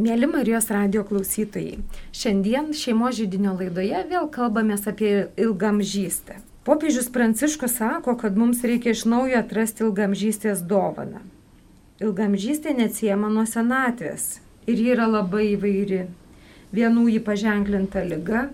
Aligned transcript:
Mėly 0.00 0.24
Marijos 0.30 0.70
radio 0.72 1.02
klausytojai, 1.04 1.74
šiandien 2.16 2.70
šeimo 2.72 3.10
žydinio 3.12 3.50
laidoje 3.58 3.98
vėl 4.08 4.30
kalbamės 4.32 4.86
apie 4.88 5.10
ilgamžystę. 5.36 6.38
Popiežius 6.64 7.10
Pranciškus 7.12 7.74
sako, 7.76 8.14
kad 8.22 8.38
mums 8.40 8.62
reikia 8.64 8.94
iš 8.94 9.02
naujo 9.12 9.36
atrasti 9.42 9.84
ilgamžystės 9.84 10.62
dovaną. 10.70 11.20
Ilgamžystė 12.00 12.72
neatsiema 12.78 13.28
nuo 13.34 13.44
senatvės 13.50 14.38
ir 14.64 14.80
ji 14.80 14.88
yra 14.94 15.10
labai 15.10 15.50
įvairi. 15.50 16.00
Vienų 16.72 17.04
jį 17.18 17.20
paženklinta 17.28 18.06
lyga, 18.08 18.46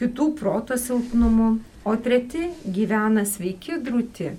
kitų 0.00 0.32
proto 0.42 0.80
silpnumu, 0.80 1.52
o 1.86 1.94
treti 1.94 2.48
gyvena 2.66 3.22
sveiki 3.22 3.78
drūti. 3.78 4.32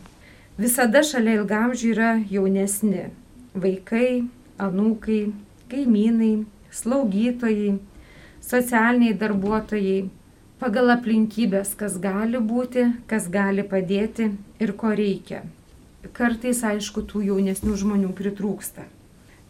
Visada 0.60 1.00
šalia 1.00 1.40
ilgamžių 1.40 1.96
yra 1.96 2.14
jaunesni- 2.28 3.08
vaikai, 3.68 4.26
anūkai, 4.60 5.24
kaimynai, 5.72 6.46
slaugytojai, 6.72 7.78
socialiniai 8.46 9.16
darbuotojai, 9.20 10.00
pagal 10.62 10.94
aplinkybės, 10.96 11.76
kas 11.80 12.00
gali 12.02 12.42
būti, 12.42 12.88
kas 13.10 13.30
gali 13.32 13.66
padėti 13.68 14.32
ir 14.62 14.76
ko 14.80 14.94
reikia. 14.96 15.44
Kartais, 16.16 16.62
aišku, 16.64 17.02
tų 17.10 17.24
jaunesnių 17.32 17.76
žmonių 17.82 18.12
pritrūksta. 18.18 18.86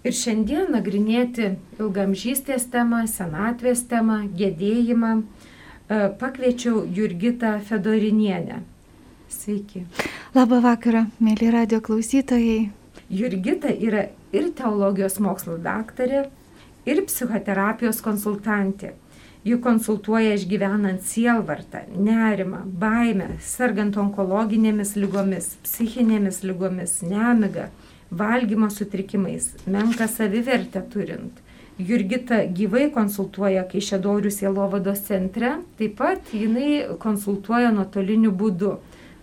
Ir 0.05 0.13
šiandien 0.13 0.70
nagrinėti 0.71 1.55
ilgamžystės 1.79 2.67
temą, 2.71 3.03
senatvės 3.09 3.84
temą, 3.89 4.21
gėdėjimą 4.37 5.11
e, 5.17 5.23
pakviečiau 6.21 6.85
Jurgitą 6.85 7.57
Fedorinienę. 7.65 8.61
Sveiki. 9.34 9.84
Labą 10.37 10.61
vakarą, 10.61 11.07
mėly 11.20 11.49
radio 11.53 11.81
klausytojai. 11.84 12.70
Jurgita 13.09 13.73
yra 13.73 14.05
ir 14.35 14.52
teologijos 14.57 15.17
mokslo 15.23 15.57
daktarė, 15.62 16.25
ir 16.85 17.02
psichoterapijos 17.09 18.02
konsultantė. 18.05 18.93
Ji 19.45 19.59
konsultuoja 19.62 20.34
išgyvenant 20.34 21.04
sielvartą, 21.05 21.84
nerimą, 21.93 22.63
baimę, 22.82 23.35
sergant 23.46 23.98
onkologinėmis 24.01 24.96
lygomis, 24.98 25.51
psichinėmis 25.68 26.41
lygomis, 26.41 26.96
nemiga, 27.05 27.68
valgymo 28.09 28.71
sutrikimais, 28.74 29.51
menką 29.70 30.07
savivertę 30.09 30.81
turint. 30.90 31.43
Jurgita 31.77 32.40
gyvai 32.55 32.87
konsultuoja 32.96 33.65
Kaišėdorių 33.70 34.31
sielovados 34.31 35.04
centre, 35.09 35.57
taip 35.77 35.98
pat 35.99 36.34
jinai 36.34 36.98
konsultuoja 37.04 37.74
nuotoliniu 37.76 38.31
būdu. 38.31 38.77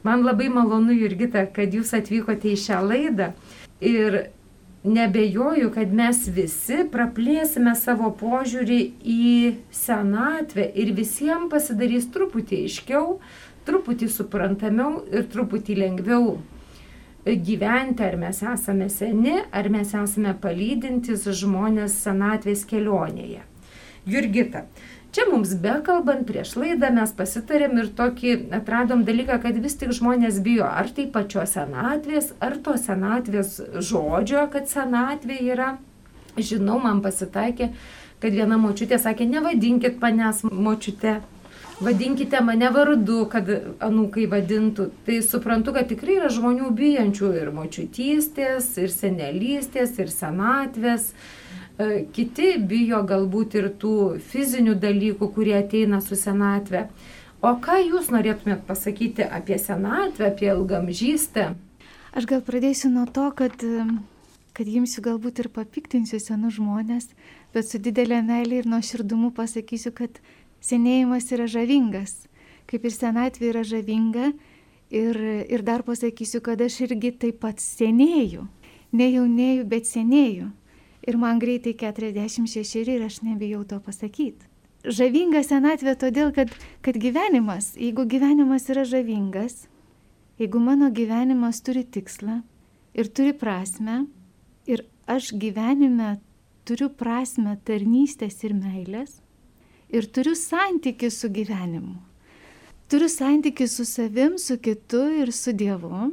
Man 0.04 0.22
labai 0.26 0.50
malonu, 0.52 0.94
Jurgita, 0.94 1.46
kad 1.50 1.74
jūs 1.74 1.94
atvykote 1.98 2.52
į 2.52 2.60
šią 2.60 2.78
laidą 2.84 3.32
ir 3.80 4.18
nebejoju, 4.84 5.70
kad 5.74 5.92
mes 5.94 6.24
visi 6.34 6.82
praplėsime 6.90 7.74
savo 7.78 8.10
požiūrį 8.18 8.80
į 9.06 9.26
senatvę 9.74 10.66
ir 10.74 10.94
visiems 10.96 11.50
pasidarys 11.52 12.08
truputį 12.14 12.64
aiškiau, 12.66 13.18
truputį 13.66 14.10
suprantamiau 14.10 15.04
ir 15.12 15.28
truputį 15.30 15.78
lengviau 15.78 16.40
gyventi, 17.22 18.02
ar 18.02 18.16
mes 18.18 18.42
esame 18.42 18.88
seni, 18.90 19.36
ar 19.54 19.68
mes 19.70 19.94
esame 19.94 20.34
palydintis 20.42 21.28
žmonės 21.38 22.00
senatvės 22.02 22.66
kelionėje. 22.66 23.44
Jurgita, 24.10 24.64
Čia 25.12 25.26
mums 25.28 25.50
bekalbant 25.60 26.24
prieš 26.24 26.54
laidą 26.56 26.88
mes 26.96 27.10
pasitarėm 27.12 27.76
ir 27.82 27.88
tokį 27.96 28.30
atradom 28.56 29.02
dalyką, 29.04 29.36
kad 29.42 29.58
vis 29.60 29.74
tik 29.76 29.90
žmonės 29.92 30.38
bijo 30.40 30.64
ar 30.64 30.88
tai 30.96 31.04
pačios 31.12 31.52
senatvės, 31.52 32.30
ar 32.40 32.56
to 32.64 32.78
senatvės 32.80 33.58
žodžio, 33.76 34.46
kad 34.54 34.70
senatvė 34.72 35.36
yra. 35.52 35.74
Žinau, 36.40 36.78
man 36.80 37.02
pasitaikė, 37.04 37.68
kad 38.24 38.32
viena 38.32 38.56
močiutė 38.56 38.96
sakė, 39.02 39.26
nevadinkit 39.28 40.00
manęs 40.00 40.40
močiute, 40.48 41.18
vadinkite 41.84 42.40
mane 42.40 42.72
vardu, 42.72 43.26
kad 43.28 43.52
anūkai 43.84 44.24
vadintų. 44.32 44.88
Tai 45.04 45.20
suprantu, 45.28 45.76
kad 45.76 45.92
tikrai 45.92 46.22
yra 46.22 46.32
žmonių 46.32 46.72
bijančių 46.80 47.34
ir 47.42 47.52
močiutystės, 47.52 48.72
ir 48.80 48.96
senelystės, 48.96 49.92
ir 50.00 50.08
senatvės. 50.16 51.10
E, 51.80 52.04
kiti 52.12 52.52
bijo 52.68 53.00
galbūt 53.08 53.56
ir 53.56 53.68
tų 53.80 53.96
fizinių 54.32 54.74
dalykų, 54.80 55.28
kurie 55.32 55.54
ateina 55.56 56.02
su 56.04 56.18
senatve. 56.18 56.86
O 57.42 57.54
ką 57.64 57.78
jūs 57.80 58.10
norėtumėt 58.12 58.66
pasakyti 58.68 59.24
apie 59.24 59.56
senatvę, 59.58 60.28
apie 60.28 60.50
ilgamžystę? 60.52 61.52
Aš 62.12 62.28
gal 62.28 62.44
pradėsiu 62.44 62.92
nuo 62.92 63.06
to, 63.08 63.24
kad, 63.34 63.64
kad 64.52 64.68
jums 64.68 64.98
galbūt 65.00 65.40
ir 65.40 65.48
papiktinsiu 65.48 66.20
senus 66.20 66.58
žmonės, 66.60 67.08
bet 67.56 67.66
su 67.66 67.80
didelė 67.80 68.20
meilė 68.26 68.60
ir 68.60 68.68
nuoširdumu 68.68 69.32
pasakysiu, 69.34 69.94
kad 69.96 70.20
senėjimas 70.62 71.32
yra 71.32 71.48
žavingas, 71.48 72.28
kaip 72.68 72.84
ir 72.84 72.94
senatvė 72.94 73.54
yra 73.54 73.64
žavinga. 73.66 74.34
Ir, 74.92 75.16
ir 75.48 75.62
dar 75.64 75.80
pasakysiu, 75.86 76.42
kad 76.44 76.60
aš 76.60 76.82
irgi 76.84 77.14
taip 77.16 77.38
pat 77.40 77.62
senėju. 77.64 78.44
Ne 78.92 79.06
jaunėju, 79.08 79.64
bet 79.64 79.88
senėju 79.88 80.50
ir 81.06 81.18
man 81.18 81.38
greitai 81.42 81.74
46 81.78 82.88
ir 82.88 83.04
aš 83.06 83.20
nebijau 83.26 83.64
to 83.64 83.80
pasakyti. 83.80 84.48
Žavinga 84.82 85.44
senatvė 85.46 85.94
todėl, 85.94 86.32
kad, 86.34 86.50
kad 86.82 86.96
gyvenimas, 86.98 87.76
jeigu 87.78 88.02
gyvenimas 88.10 88.66
yra 88.72 88.82
žavingas, 88.82 89.68
jeigu 90.42 90.58
mano 90.58 90.90
gyvenimas 90.90 91.62
turi 91.62 91.84
tikslą 91.86 92.40
ir 92.94 93.10
turi 93.14 93.32
prasme, 93.38 94.06
ir 94.66 94.82
aš 95.06 95.30
gyvenime 95.38 96.16
turiu 96.66 96.90
prasme 96.90 97.54
tarnystės 97.66 98.42
ir 98.42 98.56
meilės, 98.58 99.20
ir 99.90 100.08
turiu 100.10 100.34
santykių 100.38 101.10
su 101.14 101.30
gyvenimu. 101.30 102.00
Turiu 102.90 103.08
santykių 103.08 103.66
su 103.70 103.86
savim, 103.88 104.34
su 104.38 104.58
kitu 104.60 105.06
ir 105.22 105.30
su 105.32 105.54
Dievu. 105.56 106.10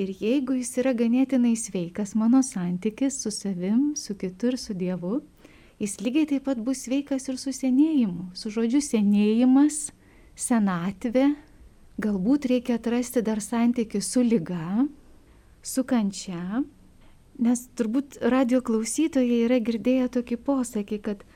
Ir 0.00 0.08
jeigu 0.08 0.56
jis 0.56 0.70
yra 0.80 0.94
ganėtinai 0.96 1.52
sveikas, 1.58 2.14
mano 2.16 2.40
santykis 2.40 3.18
su 3.20 3.30
savim, 3.30 3.92
su 3.96 4.14
kitu 4.16 4.52
ir 4.52 4.56
su 4.56 4.72
Dievu, 4.72 5.18
jis 5.82 5.98
lygiai 6.00 6.28
taip 6.30 6.46
pat 6.46 6.60
bus 6.64 6.86
sveikas 6.86 7.28
ir 7.28 7.36
su 7.36 7.52
senėjimu. 7.52 8.30
Su 8.32 8.48
žodžiu 8.54 8.80
senėjimas, 8.80 9.90
senatvė, 10.32 11.34
galbūt 12.00 12.48
reikia 12.48 12.78
atrasti 12.80 13.20
dar 13.20 13.42
santykių 13.44 14.00
su 14.00 14.22
lyga, 14.24 14.86
su 15.60 15.84
kančia, 15.84 16.62
nes 17.42 17.66
turbūt 17.76 18.16
radio 18.32 18.62
klausytojai 18.64 19.42
yra 19.44 19.60
girdėję 19.60 20.08
tokį 20.16 20.40
posakį, 20.46 21.00
kad 21.04 21.26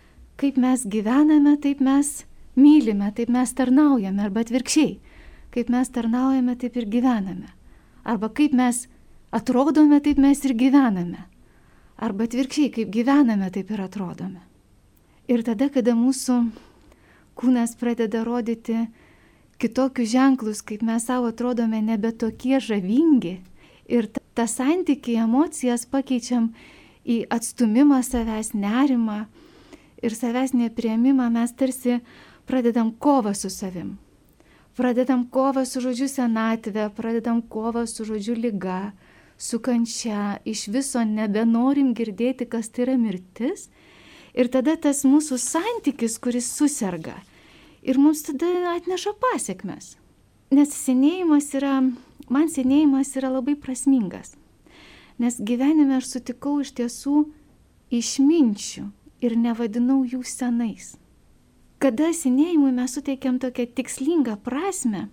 kaip 0.41 0.57
mes 0.57 0.87
gyvename, 0.89 1.59
taip 1.61 1.85
mes 1.85 2.25
mylime, 2.57 3.13
taip 3.13 3.29
mes 3.33 3.53
tarnaujame, 3.53 4.25
arba 4.25 4.45
atvirkščiai, 4.47 4.97
kaip 5.53 5.69
mes 5.73 5.93
tarnaujame, 5.93 6.57
taip 6.57 6.81
ir 6.81 6.89
gyvename. 6.97 7.53
Arba 8.07 8.31
kaip 8.31 8.55
mes 8.55 8.85
atrodome, 9.35 9.99
taip 10.03 10.21
mes 10.23 10.45
ir 10.47 10.55
gyvename. 10.55 11.25
Arba 11.99 12.29
atvirkščiai, 12.29 12.71
kaip 12.71 12.93
gyvename, 12.95 13.49
taip 13.51 13.73
ir 13.75 13.83
atrodome. 13.83 14.45
Ir 15.27 15.43
tada, 15.43 15.67
kada 15.75 15.97
mūsų 15.99 16.37
kūnas 17.37 17.75
pradeda 17.81 18.23
rodyti 18.23 18.85
kitokius 19.59 20.13
ženklus, 20.13 20.63
kaip 20.63 20.85
mes 20.87 21.09
savo 21.09 21.33
atrodome 21.33 21.81
nebe 21.83 22.13
tokie 22.15 22.61
žavingi, 22.63 23.41
ir 23.91 24.11
tą 24.37 24.47
santykį, 24.51 25.19
emocijas 25.27 25.87
pakeičiam 25.91 26.53
į 27.07 27.25
atstumimą 27.33 28.03
savęs, 28.07 28.53
nerimą 28.55 29.25
ir 30.05 30.15
savęs 30.15 30.55
neprieimimą, 30.55 31.31
mes 31.33 31.55
tarsi 31.59 32.01
pradedam 32.47 32.93
kovą 32.93 33.35
su 33.35 33.51
savim 33.51 33.97
pradedam 34.77 35.25
kovą 35.33 35.65
su 35.65 35.81
žodžiu 35.81 36.09
senatvė, 36.13 36.91
pradedam 36.97 37.41
kovą 37.43 37.87
su 37.89 38.05
žodžiu 38.05 38.37
lyga, 38.37 38.93
su 39.39 39.59
kančia, 39.61 40.37
iš 40.45 40.67
viso 40.73 41.03
nebenorim 41.05 41.95
girdėti, 41.97 42.49
kas 42.49 42.69
tai 42.69 42.87
yra 42.87 42.97
mirtis. 43.01 43.71
Ir 44.37 44.51
tada 44.53 44.77
tas 44.77 45.01
mūsų 45.09 45.39
santykis, 45.41 46.19
kuris 46.21 46.51
susirga. 46.53 47.17
Ir 47.81 47.97
mums 47.97 48.21
tada 48.27 48.51
atneša 48.75 49.15
pasiekmes. 49.23 49.95
Nes 50.53 50.75
senėjimas 50.77 51.49
yra, 51.57 51.79
man 52.29 52.53
senėjimas 52.53 53.15
yra 53.17 53.33
labai 53.33 53.57
prasmingas. 53.57 54.35
Nes 55.17 55.41
gyvenime 55.41 55.97
aš 55.97 56.13
sutikau 56.19 56.59
iš 56.61 56.75
tiesų 56.77 57.25
išminčių 57.97 58.85
ir 59.25 59.41
nevadinau 59.41 60.03
jų 60.05 60.21
senais 60.29 60.93
kada 61.83 62.13
senėjimui 62.17 62.73
mes 62.75 62.97
suteikiam 62.97 63.41
tokią 63.43 63.67
tikslingą 63.77 64.37
prasme 64.45 65.07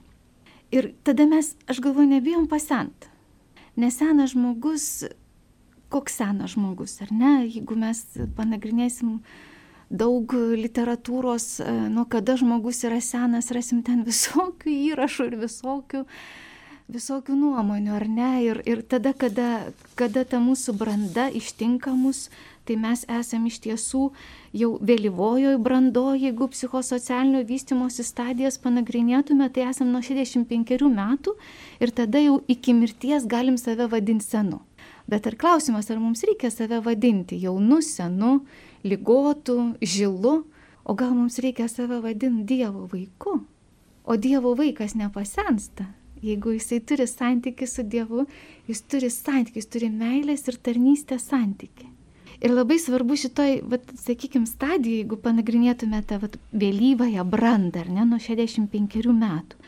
ir 0.74 0.94
tada 1.06 1.28
mes, 1.30 1.54
aš 1.70 1.82
galvoju, 1.84 2.10
nebijom 2.16 2.48
pasent. 2.52 3.10
Nes 3.76 3.98
senas 3.98 4.34
žmogus, 4.34 5.04
koks 5.94 6.20
senas 6.22 6.54
žmogus, 6.54 7.00
ar 7.06 7.12
ne, 7.14 7.34
jeigu 7.48 7.78
mes 7.78 8.04
panagrinėsim 8.38 9.20
daug 9.94 10.34
literatūros, 10.58 11.60
nuo 11.94 12.06
kada 12.10 12.38
žmogus 12.40 12.82
yra 12.88 13.02
senas, 13.02 13.52
rasim 13.54 13.84
ten 13.86 14.02
visokių 14.08 14.74
įrašų 14.94 15.30
ir 15.30 15.38
visokių, 15.44 16.04
visokių 16.94 17.38
nuomonių, 17.38 17.94
ar 17.98 18.08
ne? 18.10 18.32
Ir, 18.48 18.62
ir 18.70 18.82
tada, 18.90 19.14
kada, 19.18 19.50
kada 20.00 20.26
ta 20.26 20.42
mūsų 20.42 20.76
branda 20.78 21.30
ištinka 21.30 21.94
mus, 21.98 22.28
tai 22.66 22.78
mes 22.80 23.04
esame 23.12 23.52
iš 23.52 23.60
tiesų 23.64 24.04
jau 24.56 24.70
vėlyvojoje 24.80 25.60
brandoje, 25.64 26.22
jeigu 26.28 26.48
psichosocialinio 26.54 27.44
vystimosi 27.48 28.06
stadijas 28.08 28.60
panagrinėtume, 28.64 29.50
tai 29.54 29.68
esame 29.70 29.92
nuo 29.92 30.04
65 30.06 30.88
metų 30.94 31.36
ir 31.84 31.96
tada 31.96 32.22
jau 32.24 32.40
iki 32.48 32.76
mirties 32.78 33.28
galim 33.28 33.58
save 33.60 33.90
vadinti 33.92 34.30
senu. 34.30 34.62
Bet 35.08 35.28
ar 35.28 35.36
klausimas, 35.36 35.90
ar 35.92 36.00
mums 36.00 36.24
reikia 36.24 36.52
save 36.52 36.80
vadinti 36.84 37.40
jaunu, 37.44 37.82
senu, 37.84 38.38
lygotu, 38.88 39.74
žilu, 39.82 40.44
o 40.84 40.96
gal 40.96 41.12
mums 41.16 41.40
reikia 41.44 41.68
save 41.68 42.00
vadinti 42.04 42.56
Dievo 42.56 42.88
vaiku? 42.92 43.42
O 44.04 44.16
Dievo 44.16 44.56
vaikas 44.56 44.96
nepasensta. 45.00 45.88
Jeigu 46.24 46.54
jisai 46.56 46.80
turi 46.88 47.04
santykių 47.08 47.68
su 47.68 47.84
Dievu, 47.84 48.24
jis 48.70 48.84
turi 48.88 49.10
santykių, 49.12 49.60
jis 49.60 49.72
turi 49.76 49.90
meilės 49.92 50.48
ir 50.48 50.60
tarnystės 50.64 51.28
santykių. 51.28 51.93
Ir 52.44 52.52
labai 52.52 52.76
svarbu 52.80 53.16
šitoj, 53.16 53.62
sakykime, 54.04 54.48
stadijoje, 54.50 55.04
jeigu 55.04 55.16
panagrinėtume 55.24 56.02
tą 56.08 56.18
vat, 56.20 56.36
vėlyvąją 56.52 57.24
brandą, 57.32 57.86
ar 57.86 57.92
ne, 57.96 58.04
nuo 58.10 58.20
65 58.20 58.98
metų, 59.16 59.60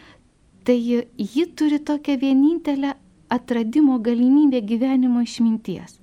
tai 0.68 0.75
ji 0.81 1.45
turi 1.56 1.80
tokią 1.80 2.18
vienintelę 2.19 2.95
atradimo 3.30 4.00
galimybę 4.00 4.60
gyvenimo 4.62 5.24
išminties. 5.24 6.00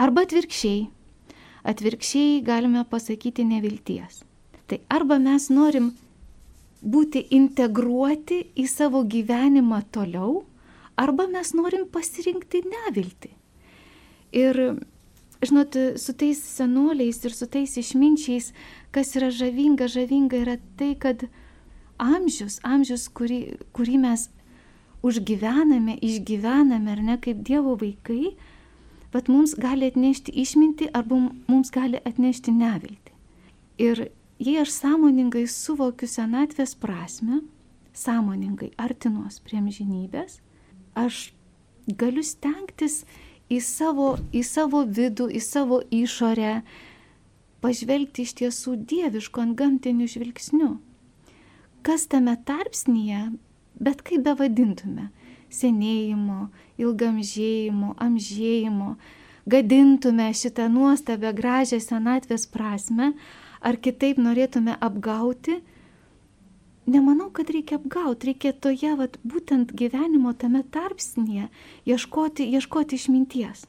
Arba 0.00 0.24
atvirkščiai, 0.24 0.86
atvirkščiai 1.68 2.42
galime 2.46 2.84
pasakyti 2.88 3.44
nevilties. 3.44 4.22
Tai 4.68 4.80
arba 4.88 5.18
mes 5.20 5.48
norim 5.52 5.92
būti 6.80 7.24
integruoti 7.34 8.44
į 8.56 8.68
savo 8.70 9.02
gyvenimą 9.04 9.82
toliau, 9.92 10.44
arba 10.96 11.26
mes 11.28 11.52
norim 11.56 11.88
pasirinkti 11.90 12.62
nevilti. 12.64 13.34
Ir 14.32 14.78
žinot, 15.42 15.76
su 15.96 16.14
tais 16.18 16.40
senoliais 16.42 17.20
ir 17.24 17.34
su 17.34 17.46
tais 17.46 17.76
išminčiais, 17.78 18.52
kas 18.90 19.14
yra 19.16 19.30
žavinga, 19.30 19.88
žavinga 19.90 20.42
yra 20.42 20.56
tai, 20.78 20.94
kad 20.98 21.26
amžius, 21.98 22.58
amžius, 22.66 23.08
kurį, 23.08 23.58
kurį 23.76 23.98
mes 24.02 24.28
užgyvename, 25.06 25.98
išgyvename, 26.02 26.92
ar 26.94 27.02
ne, 27.02 27.18
kaip 27.22 27.42
Dievo 27.46 27.76
vaikai, 27.78 28.34
bet 29.12 29.28
mums 29.30 29.54
gali 29.58 29.88
atnešti 29.88 30.34
išminti 30.34 30.90
arba 30.94 31.20
mums 31.48 31.70
gali 31.74 32.00
atnešti 32.04 32.52
nevilti. 32.52 33.14
Ir 33.78 34.08
jei 34.42 34.58
aš 34.62 34.74
sąmoningai 34.74 35.46
suvokiu 35.50 36.08
senatvės 36.10 36.74
prasme, 36.78 37.42
sąmoningai 37.94 38.72
artinos 38.78 39.40
prie 39.42 39.60
amžinybės, 39.62 40.40
aš 40.98 41.28
galiu 41.88 42.22
stengtis 42.26 43.04
į 43.48 43.58
savo, 43.64 44.16
į 44.32 44.42
savo 44.44 44.84
vidų, 44.84 45.28
į 45.32 45.40
savo 45.42 45.80
išorę, 45.94 46.62
pažvelgti 47.64 48.26
iš 48.26 48.34
tiesų 48.40 48.76
dieviško 48.88 49.44
ant 49.44 49.56
gamtinių 49.58 50.08
žvilgsnių. 50.12 50.70
Kas 51.82 52.06
tame 52.10 52.36
tarpsnyje, 52.44 53.32
bet 53.80 54.02
kaip 54.06 54.26
be 54.26 54.34
vadintume- 54.38 55.08
senėjimo, 55.60 56.50
ilgamžėjimo, 56.78 57.94
amžėjimo, 57.96 58.96
gadintume 59.48 60.28
šitą 60.34 60.68
nuostabę 60.68 61.32
gražią 61.32 61.80
senatvės 61.80 62.46
prasme, 62.46 63.14
ar 63.60 63.76
kitaip 63.76 64.18
norėtume 64.18 64.76
apgauti, 64.80 65.62
nemanau, 66.90 67.28
kad 67.34 67.50
reikia 67.52 67.78
apgauti, 67.78 68.30
reikia 68.32 68.52
toje, 68.52 68.94
vat, 68.98 69.18
būtent 69.26 69.74
gyvenimo 69.76 70.32
tame 70.36 70.64
tarpsnėje 70.74 71.48
ieškoti, 71.88 72.46
ieškoti 72.58 72.98
išminties. 72.98 73.66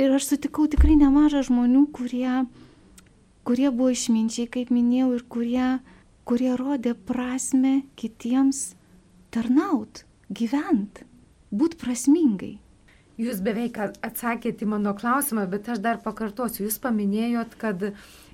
Ir 0.00 0.14
aš 0.16 0.32
sutikau 0.32 0.66
tikrai 0.72 0.96
nemažą 1.00 1.42
žmonių, 1.48 1.86
kurie, 1.94 2.44
kurie 3.48 3.68
buvo 3.70 3.92
išminčiai, 3.92 4.48
kaip 4.50 4.72
minėjau, 4.72 5.12
ir 5.18 5.24
kurie, 5.28 5.68
kurie 6.28 6.52
rodė 6.58 6.94
prasme 6.96 7.82
kitiems 8.00 8.72
tarnaut, 9.32 10.04
gyvent, 10.32 11.04
būt 11.52 11.78
prasmingai. 11.80 12.56
Jūs 13.20 13.42
beveik 13.44 13.76
atsakėte 13.78 14.64
į 14.64 14.70
mano 14.72 14.96
klausimą, 14.96 15.44
bet 15.52 15.68
aš 15.68 15.82
dar 15.84 16.00
pakartosiu. 16.02 16.64
Jūs 16.66 16.80
paminėjot, 16.82 17.54
kad 17.60 17.84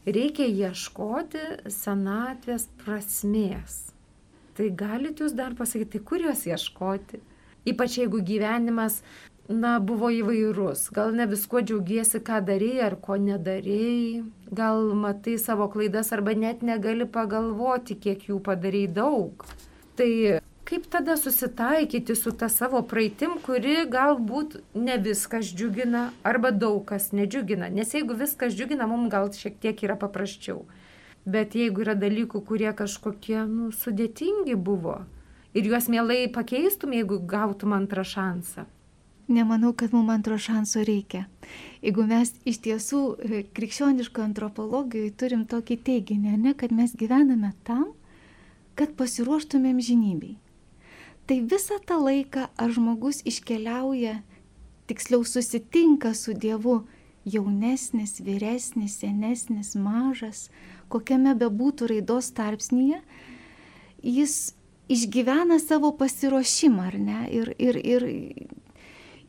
reikia 0.06 0.47
ieškoti 0.47 1.43
senatvės 1.75 2.69
prasmės. 2.85 3.88
Tai 4.59 4.69
galit 4.75 5.21
jūs 5.23 5.37
dar 5.39 5.55
pasakyti, 5.55 5.93
tai 5.97 6.05
kur 6.11 6.23
jos 6.25 6.41
ieškoti? 6.49 7.21
Ypač 7.71 8.01
jeigu 8.01 8.19
gyvenimas, 8.27 9.03
na, 9.49 9.77
buvo 9.79 10.11
įvairus. 10.11 10.89
Gal 10.95 11.15
ne 11.15 11.29
visko 11.31 11.63
džiaugiesi, 11.63 12.19
ką 12.25 12.41
darėjai 12.49 12.83
ar 12.89 12.97
ko 13.05 13.17
nedarėjai. 13.23 14.25
Gal 14.59 14.91
matai 14.99 15.37
savo 15.39 15.69
klaidas 15.73 16.11
arba 16.17 16.35
net 16.35 16.67
negali 16.67 17.07
pagalvoti, 17.07 17.97
kiek 18.03 18.29
jų 18.29 18.41
padarėjai 18.45 18.93
daug. 18.99 19.47
Tai 19.99 20.11
kaip 20.69 20.91
tada 20.93 21.17
susitaikyti 21.17 22.17
su 22.19 22.35
ta 22.37 22.51
savo 22.53 22.83
praeitim, 22.85 23.39
kuri 23.45 23.87
galbūt 23.89 24.59
ne 24.75 24.99
viskas 25.07 25.55
džiugina 25.55 26.11
arba 26.27 26.51
daug 26.53 26.83
kas 26.91 27.13
nedžiugina. 27.17 27.71
Nes 27.73 27.95
jeigu 27.95 28.19
viskas 28.19 28.59
džiugina, 28.59 28.91
mums 28.91 29.09
gal 29.15 29.33
šiek 29.33 29.57
tiek 29.63 29.87
yra 29.87 29.97
paprasčiau. 29.97 30.67
Bet 31.29 31.55
jeigu 31.59 31.85
yra 31.85 31.95
dalykų, 31.99 32.41
kurie 32.49 32.71
kažkokie 32.73 33.43
nu, 33.51 33.69
sudėtingi 33.75 34.57
buvo 34.57 35.03
ir 35.53 35.69
juos 35.69 35.89
mielai 35.93 36.27
pakeistum, 36.33 36.95
jeigu 36.97 37.21
gautum 37.29 37.75
antrą 37.77 38.05
šansą. 38.07 38.65
Nemanau, 39.29 39.75
kad 39.77 39.93
mums 39.93 40.09
antro 40.15 40.39
šanso 40.41 40.81
reikia. 40.89 41.27
Jeigu 41.85 42.07
mes 42.09 42.33
iš 42.49 42.63
tiesų 42.65 43.01
e, 43.21 43.41
krikščioniško 43.53 44.23
antropologijoje 44.25 45.13
turim 45.21 45.43
tokį 45.51 45.77
teiginį, 45.85 46.37
ne, 46.47 46.55
kad 46.57 46.73
mes 46.73 46.95
gyvename 46.97 47.51
tam, 47.69 47.91
kad 48.79 48.95
pasiruoštumėm 48.97 49.83
žinybei. 49.85 50.39
Tai 51.29 51.43
visą 51.45 51.77
tą 51.85 51.99
laiką, 52.01 52.47
ar 52.57 52.73
žmogus 52.73 53.21
iškeliauja, 53.29 54.23
tiksliau 54.89 55.27
susitinka 55.29 56.15
su 56.17 56.33
Dievu, 56.33 56.79
jaunesnis, 57.29 58.23
vyresnis, 58.25 58.97
senesnis, 59.03 59.75
mažas, 59.77 60.47
kokiame 60.93 61.35
bebūtų 61.38 61.88
raidos 61.93 62.31
tarpsnyje, 62.37 63.00
jis 64.02 64.38
išgyvena 64.88 65.58
savo 65.61 65.93
pasiruošimą, 65.99 66.87
ar 66.88 66.96
ne? 66.99 67.20
Ir, 67.32 67.52
ir, 67.61 67.76
ir, 67.76 68.06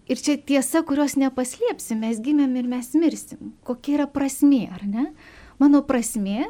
ir 0.10 0.24
čia 0.24 0.38
tiesa, 0.38 0.84
kurios 0.88 1.18
nepaslėpsim, 1.20 2.00
mes 2.06 2.22
gimėm 2.24 2.56
ir 2.62 2.70
mes 2.72 2.94
mirsim. 2.96 3.54
Kokia 3.68 4.00
yra 4.00 4.08
prasmė, 4.12 4.64
ar 4.74 4.86
ne? 4.88 5.10
Mano 5.60 5.84
prasmė 5.84 6.48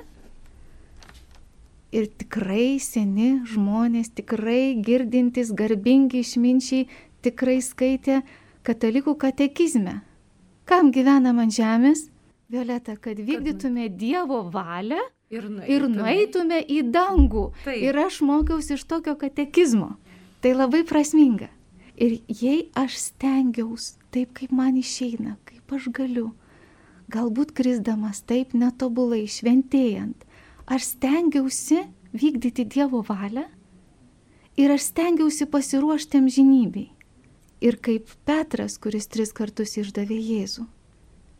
ir 1.92 2.09
tikrai 2.21 2.78
seni 2.81 3.39
žmonės, 3.49 4.13
tikrai 4.13 4.78
girdintys, 4.85 5.49
garbingi 5.57 6.21
išminčiai, 6.21 6.85
tikrai 7.25 7.57
skaitė 7.66 8.21
katalikų 8.68 9.16
katekizme. 9.18 9.99
Kam 10.69 10.94
gyvenam 10.94 11.42
ant 11.42 11.56
žemės? 11.56 12.06
Violeta, 12.49 12.95
kad 12.97 13.19
vykdytume 13.21 13.89
Dievo 13.94 14.41
valią 14.49 14.97
ir 15.29 15.45
nueitume, 15.45 15.69
ir 15.69 15.83
nueitume 15.94 16.57
į 16.65 16.79
dangų. 16.89 17.44
Taip. 17.61 17.77
Ir 17.77 17.99
aš 18.01 18.23
mokiausi 18.25 18.73
iš 18.73 18.85
tokio 18.89 19.13
katekizmo. 19.21 19.91
Tai 20.41 20.56
labai 20.56 20.81
prasminga. 20.87 21.51
Ir 21.99 22.15
jei 22.25 22.71
aš 22.73 22.95
stengiaus 23.03 23.91
taip, 24.09 24.31
kaip 24.39 24.56
man 24.56 24.79
išeina, 24.81 25.35
kaip 25.45 25.75
aš 25.77 25.91
galiu, 25.94 26.31
galbūt 27.13 27.53
krisdamas 27.53 28.23
taip 28.25 28.56
netobulai, 28.57 29.27
šventėjant, 29.29 30.25
aš 30.65 30.89
stengiausi 30.95 31.83
vykdyti 32.18 32.65
Dievo 32.65 33.03
valią 33.06 33.45
ir 34.57 34.73
aš 34.73 34.89
stengiausi 34.89 35.45
pasiruošti 35.45 36.23
amžinybei. 36.23 36.89
Ir 37.61 37.77
kaip 37.77 38.09
Petras, 38.25 38.79
kuris 38.81 39.06
tris 39.11 39.35
kartus 39.35 39.77
išdavė 39.77 40.18
Jėzų 40.18 40.65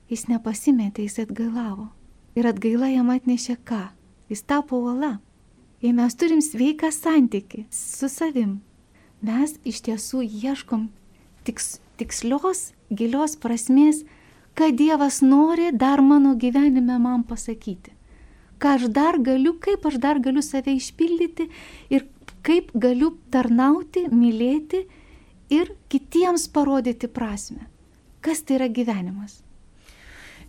Jis 0.10 0.26
nepasimetė, 0.30 1.06
jis 1.06 1.20
atgailavo. 1.26 1.90
Ir 2.38 2.48
atgaila 2.50 2.90
jam 2.90 3.10
atnešė 3.14 3.60
ką? 3.66 3.90
Jis 4.30 4.42
tapo 4.46 4.80
uola. 4.82 5.20
Jei 5.82 5.94
mes 5.96 6.16
turim 6.20 6.42
sveiką 6.44 6.90
santyki 6.92 7.64
su 7.72 8.10
savim, 8.12 8.60
mes 9.24 9.54
iš 9.64 9.80
tiesų 9.86 10.26
ieškom 10.28 10.90
tiks, 11.48 11.80
tikslios, 12.02 12.74
gilios 12.92 13.38
prasmės, 13.40 14.04
ką 14.60 14.72
Dievas 14.76 15.22
nori 15.24 15.70
dar 15.72 16.02
mano 16.04 16.36
gyvenime 16.36 17.00
man 17.00 17.24
pasakyti. 17.24 17.94
Ką 18.60 18.76
aš 18.76 18.88
dar 18.92 19.20
galiu, 19.24 19.54
kaip 19.56 19.86
aš 19.88 20.00
dar 20.04 20.20
galiu 20.20 20.44
save 20.44 20.74
išpildyti 20.76 21.48
ir 21.94 22.10
kaip 22.44 22.74
galiu 22.76 23.14
tarnauti, 23.32 24.10
mylėti 24.12 24.84
ir 25.54 25.72
kitiems 25.88 26.50
parodyti 26.52 27.08
prasme. 27.08 27.70
Kas 28.20 28.44
tai 28.44 28.60
yra 28.60 28.68
gyvenimas? 28.68 29.40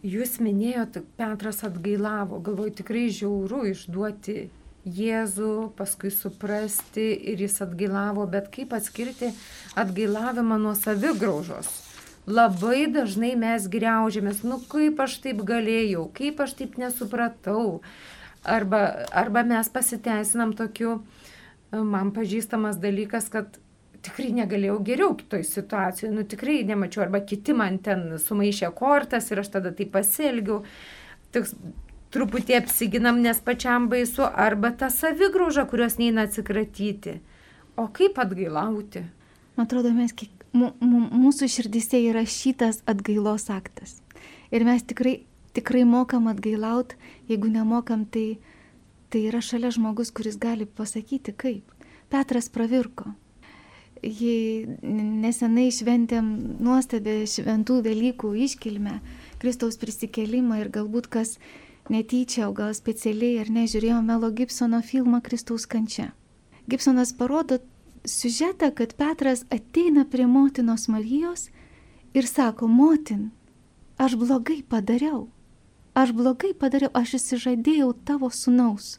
Jūs 0.00 0.38
minėjot, 0.40 1.02
Petras 1.20 1.58
atgailavo, 1.66 2.38
galvoju 2.40 2.72
tikrai 2.78 3.10
žiauru 3.12 3.66
išduoti 3.68 4.48
Jėzų, 4.88 5.74
paskui 5.76 6.08
suprasti 6.08 7.10
ir 7.28 7.42
jis 7.44 7.58
atgailavo, 7.60 8.24
bet 8.32 8.48
kaip 8.54 8.72
atskirti 8.72 9.28
atgailavimą 9.76 10.56
nuo 10.62 10.72
savigraužos, 10.72 11.68
labai 12.24 12.86
dažnai 12.88 13.34
mes 13.36 13.68
greužiamės, 13.68 14.40
nu 14.40 14.56
kaip 14.72 15.04
aš 15.04 15.18
taip 15.26 15.44
galėjau, 15.44 16.06
kaip 16.16 16.40
aš 16.40 16.56
taip 16.62 16.80
nesupratau. 16.80 17.82
Arba, 18.40 19.04
arba 19.12 19.44
mes 19.44 19.68
pasiteisinam 19.68 20.56
tokiu, 20.56 21.02
man 21.76 22.14
pažįstamas 22.16 22.80
dalykas, 22.80 23.28
kad 23.28 23.60
tikrai 24.06 24.30
negalėjau 24.36 24.78
geriau 24.84 25.14
kitoj 25.18 25.44
situacijoje, 25.46 26.12
nu 26.14 26.24
tikrai 26.28 26.60
nemačiau, 26.68 27.04
arba 27.04 27.20
kiti 27.26 27.54
man 27.56 27.78
ten 27.84 28.16
sumaišė 28.22 28.72
kortas 28.76 29.30
ir 29.30 29.42
aš 29.42 29.52
tada 29.56 29.72
taip 29.76 29.92
pasielgiau. 29.94 30.62
Toks 31.34 31.54
truputį 32.14 32.56
apsiginam, 32.58 33.20
nes 33.22 33.40
pačiam 33.44 33.88
baisu, 33.90 34.24
arba 34.26 34.72
ta 34.74 34.90
savigrauža, 34.90 35.66
kurios 35.70 35.98
neina 36.00 36.26
atsikratyti. 36.26 37.20
O 37.78 37.86
kaip 37.94 38.18
atgailauti? 38.18 39.04
Man 39.56 39.68
atrodo, 39.68 39.92
mes 39.94 40.14
kiek, 40.16 40.32
mūsų 40.54 41.48
širdise 41.50 42.00
yra 42.10 42.24
šitas 42.26 42.82
atgailos 42.90 43.48
aktas. 43.52 44.00
Ir 44.50 44.66
mes 44.66 44.82
tikrai, 44.82 45.20
tikrai 45.54 45.84
mokam 45.86 46.26
atgailauti, 46.30 46.98
jeigu 47.30 47.50
nemokam, 47.52 48.04
tai, 48.10 48.40
tai 49.12 49.26
yra 49.30 49.42
šalia 49.44 49.70
žmogus, 49.74 50.10
kuris 50.14 50.38
gali 50.40 50.66
pasakyti 50.66 51.36
kaip. 51.36 51.76
Petras 52.10 52.50
pravirko. 52.50 53.12
Jei 54.00 54.64
nesenai 54.80 55.68
šventėm 55.74 56.28
nuostabę 56.64 57.18
šventų 57.28 57.82
Velykų 57.84 58.30
iškilmę, 58.46 59.00
Kristaus 59.42 59.76
prisikelimą 59.80 60.62
ir 60.62 60.70
galbūt 60.72 61.10
kas 61.12 61.34
netyčia, 61.92 62.46
o 62.48 62.54
gal 62.56 62.72
specialiai 62.76 63.42
ar 63.42 63.50
nežiūrėjo 63.52 63.98
Melo 64.04 64.30
Gibsono 64.32 64.80
filmą 64.80 65.20
Kristaus 65.20 65.66
kančia. 65.68 66.12
Gibsonas 66.70 67.12
parodo 67.12 67.58
siužetą, 68.04 68.70
kad 68.74 68.94
Petras 68.94 69.44
ateina 69.50 70.04
prie 70.04 70.26
motinos 70.26 70.88
Marijos 70.88 71.50
ir 72.14 72.26
sako, 72.26 72.68
motin, 72.68 73.30
aš 73.98 74.16
blogai 74.16 74.62
padariau, 74.62 75.28
aš 75.94 76.14
blogai 76.16 76.54
padariau, 76.54 76.90
aš 76.94 77.18
įsižadėjau 77.20 77.92
tavo 78.04 78.30
sunaus. 78.30 78.98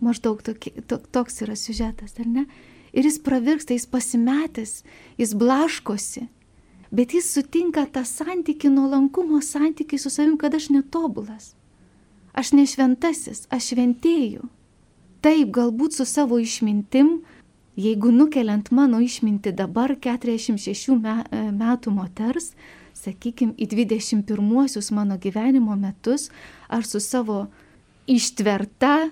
Maždaug 0.00 0.42
tokie, 0.44 0.74
to, 0.84 0.98
toks 0.98 1.40
yra 1.40 1.56
siužetas, 1.56 2.18
ar 2.20 2.28
ne? 2.28 2.44
Ir 2.92 3.06
jis 3.08 3.18
pravirksta, 3.22 3.74
jis 3.74 3.86
pasimetęs, 3.90 4.82
jis 5.18 5.34
blaškosi, 5.34 6.26
bet 6.90 7.14
jis 7.14 7.30
sutinka 7.34 7.86
tą 7.92 8.04
santyki, 8.06 8.70
nuolankumo 8.70 9.40
santyki 9.42 9.98
su 9.98 10.10
savim, 10.10 10.36
kad 10.38 10.54
aš 10.54 10.70
netobulas. 10.74 11.54
Aš 12.36 12.52
ne 12.52 12.66
šventasis, 12.68 13.46
aš 13.50 13.72
šventėjau. 13.72 14.46
Taip, 15.24 15.50
galbūt 15.56 15.96
su 15.96 16.04
savo 16.06 16.38
išmintim, 16.38 17.22
jeigu 17.76 18.12
nukeliant 18.12 18.70
mano 18.70 19.00
išminti 19.00 19.52
dabar 19.56 19.96
46 19.96 20.92
e, 20.92 21.42
metų 21.52 21.92
moters, 21.92 22.52
sakykime, 22.96 23.56
į 23.56 23.68
21 23.72 24.92
mano 24.96 25.16
gyvenimo 25.20 25.76
metus, 25.76 26.30
ar 26.68 26.84
su 26.84 27.00
savo 27.00 27.46
ištverta, 28.06 29.10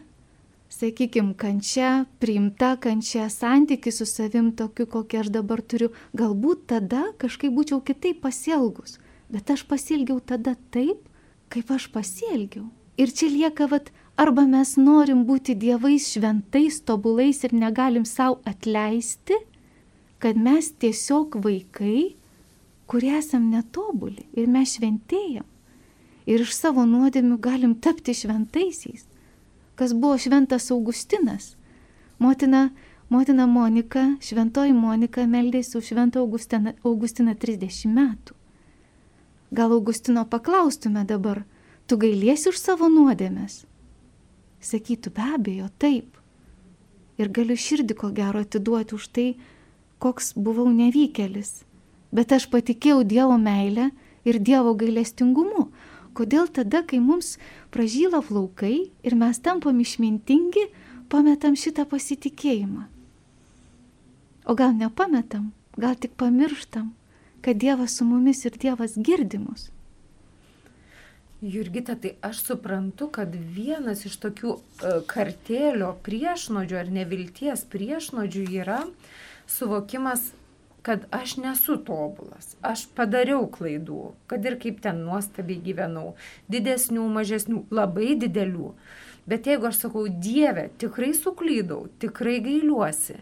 sakykime, 0.74 1.34
kančia, 1.38 2.04
priimta 2.18 2.74
kančia, 2.80 3.28
santyki 3.30 3.92
su 3.94 4.06
savim 4.08 4.50
tokiu, 4.58 4.86
kokį 4.90 5.20
aš 5.22 5.30
dabar 5.36 5.62
turiu, 5.62 5.92
galbūt 6.18 6.66
tada 6.72 7.06
kažkaip 7.22 7.54
būčiau 7.54 7.82
kitaip 7.86 8.20
pasielgus, 8.24 8.98
bet 9.30 9.50
aš 9.54 9.64
pasielgiau 9.70 10.18
tada 10.20 10.56
taip, 10.74 11.06
kaip 11.52 11.70
aš 11.70 11.88
pasielgiau. 11.94 12.66
Ir 12.98 13.10
čia 13.10 13.30
lieka, 13.30 13.66
vat, 13.70 13.90
arba 14.18 14.44
mes 14.46 14.76
norim 14.78 15.24
būti 15.28 15.56
dievais 15.58 16.10
šventais, 16.14 16.80
tobulais 16.86 17.42
ir 17.46 17.54
negalim 17.54 18.04
savo 18.06 18.40
atleisti, 18.46 19.38
kad 20.22 20.38
mes 20.38 20.70
tiesiog 20.80 21.38
vaikai, 21.42 22.14
kurie 22.86 23.16
esam 23.18 23.50
netobuli 23.50 24.26
ir 24.34 24.46
mes 24.50 24.76
šventėjam. 24.76 25.46
Ir 26.24 26.44
iš 26.46 26.54
savo 26.56 26.86
nuodėmių 26.88 27.36
galim 27.42 27.74
tapti 27.76 28.14
šventaisiais. 28.16 29.04
Kas 29.74 29.94
buvo 29.94 30.18
šventas 30.18 30.70
Augustinas. 30.70 31.56
Motina, 32.18 32.70
motina 33.08 33.46
Monika, 33.46 34.14
šventoji 34.22 34.72
Monika 34.72 35.26
meldėsi 35.26 35.78
už 35.78 35.90
šventą 35.90 36.22
Augustiną, 36.22 36.74
Augustiną 36.84 37.34
30 37.34 37.90
metų. 37.90 38.36
Gal 39.54 39.72
Augustino 39.72 40.24
paklaustume 40.24 41.04
dabar, 41.04 41.44
tu 41.86 41.98
gailiesi 41.98 42.48
už 42.50 42.58
savo 42.58 42.88
nuodėmės? 42.90 43.64
Sakytų 44.64 45.12
be 45.14 45.26
abejo, 45.36 45.68
taip. 45.78 46.16
Ir 47.20 47.28
galiu 47.30 47.54
širdį 47.54 47.94
ko 47.98 48.10
gero 48.14 48.42
atiduoti 48.42 48.96
už 48.96 49.08
tai, 49.14 49.26
koks 50.02 50.32
buvau 50.34 50.66
nevykėlis. 50.72 51.62
Bet 52.14 52.32
aš 52.34 52.48
patikėjau 52.50 53.04
Dievo 53.06 53.36
meilę 53.38 53.90
ir 54.26 54.38
Dievo 54.38 54.74
gailestingumu. 54.78 55.68
Kodėl 56.14 56.46
tada, 56.46 56.82
kai 56.86 56.98
mums 57.02 57.36
pražyla 57.74 58.22
plaukai 58.22 58.90
ir 59.02 59.16
mes 59.18 59.40
tampam 59.42 59.80
išmintingi, 59.82 60.68
pametam 61.10 61.58
šitą 61.58 61.84
pasitikėjimą? 61.90 62.86
O 64.44 64.54
gal 64.54 64.74
nepametam, 64.76 65.52
gal 65.80 65.96
tik 65.98 66.14
pamirštam, 66.20 66.92
kad 67.44 67.58
Dievas 67.58 67.96
su 67.98 68.06
mumis 68.06 68.44
ir 68.44 68.58
Dievas 68.60 68.94
girdimus. 68.96 69.70
Jurgita, 71.44 71.96
tai 72.00 72.14
aš 72.24 72.40
suprantu, 72.46 73.10
kad 73.12 73.34
vienas 73.34 74.06
iš 74.08 74.16
tokių 74.22 74.54
e, 74.54 74.92
kartėlio 75.10 75.90
priešnodžių 76.06 76.78
ar 76.80 76.92
nevilties 76.92 77.66
priešnodžių 77.72 78.44
yra 78.62 78.78
suvokimas, 79.50 80.30
kad 80.84 81.06
aš 81.16 81.38
nesu 81.40 81.78
tobulas, 81.80 82.54
aš 82.60 82.84
padariau 82.96 83.46
klaidų, 83.48 84.10
kad 84.28 84.44
ir 84.44 84.58
kaip 84.60 84.82
ten 84.84 85.00
nuostabiai 85.06 85.62
gyvenau, 85.64 86.10
didesnių, 86.52 87.06
mažesnių, 87.14 87.62
labai 87.72 88.12
didelių. 88.20 88.74
Bet 89.24 89.48
jeigu 89.48 89.70
aš 89.70 89.78
sakau, 89.86 90.04
Dieve, 90.08 90.66
tikrai 90.76 91.14
suklydau, 91.16 91.86
tikrai 92.02 92.36
gailiuosi, 92.44 93.16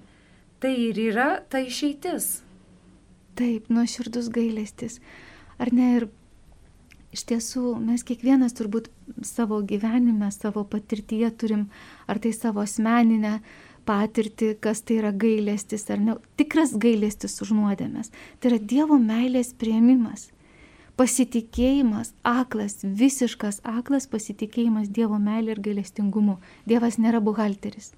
tai 0.59 0.73
ir 0.89 0.99
yra 1.05 1.29
ta 1.47 1.63
išeitis. 1.63 2.41
Taip, 3.39 3.71
nuoširdus 3.71 4.33
gailestis. 4.35 4.99
Ar 5.63 5.71
ne 5.71 5.93
ir 6.01 6.09
iš 7.15 7.23
tiesų 7.31 7.77
mes 7.79 8.03
kiekvienas 8.03 8.59
turbūt 8.59 8.91
savo 9.23 9.61
gyvenime, 9.63 10.33
savo 10.35 10.67
patirtyje 10.67 11.31
turim, 11.39 11.69
ar 12.11 12.19
tai 12.19 12.35
savo 12.35 12.67
asmeninę 12.67 13.39
patirtį, 13.89 14.53
kas 14.63 14.83
tai 14.87 15.01
yra 15.01 15.13
gailestis, 15.13 15.85
ar 15.91 16.01
ne, 16.03 16.17
tikras 16.41 16.77
gailestis 16.81 17.39
už 17.45 17.55
nuodėmės. 17.57 18.13
Tai 18.41 18.53
yra 18.53 18.61
Dievo 18.73 18.99
meilės 19.03 19.53
prieimimas. 19.59 20.31
Pasitikėjimas, 21.01 22.13
aklas, 22.29 22.83
visiškas 22.85 23.63
aklas 23.65 24.07
pasitikėjimas 24.13 24.91
Dievo 24.93 25.19
meilė 25.19 25.57
ir 25.57 25.63
gailestingumu. 25.65 26.39
Dievas 26.69 26.99
nėra 27.01 27.23
buhalteris. 27.25 27.95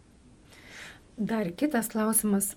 Dar 1.19 1.51
kitas 1.59 1.91
klausimas 1.93 2.55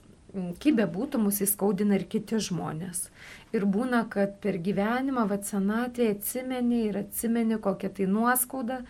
kaip 0.62 0.78
bebūtų, 0.78 1.20
mus 1.22 1.40
įskaudina 1.44 1.98
ir 1.98 2.06
kiti 2.10 2.40
žmonės. 2.44 3.08
Ir 3.56 3.66
būna, 3.70 4.04
kad 4.12 4.38
per 4.44 4.60
gyvenimą, 4.64 5.26
va 5.30 5.40
senatvėje 5.44 6.18
atsimeni 6.18 6.84
ir 6.90 7.00
atsimeni 7.04 7.60
kokią 7.64 7.94
tai 8.00 8.10
nuoskaudą, 8.12 8.82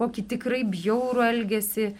kokį 0.00 0.26
tikrai 0.32 0.62
bjaurų 0.72 1.26
elgesį 1.26 1.90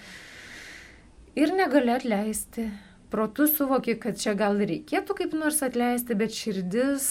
ir 1.36 1.52
negali 1.54 1.92
atleisti. 1.94 2.70
Protu 3.10 3.46
suvoki, 3.46 3.94
kad 4.02 4.18
čia 4.18 4.34
gal 4.34 4.58
reikėtų 4.58 5.14
kaip 5.20 5.34
nors 5.38 5.60
atleisti, 5.62 6.16
bet 6.18 6.34
širdis, 6.34 7.06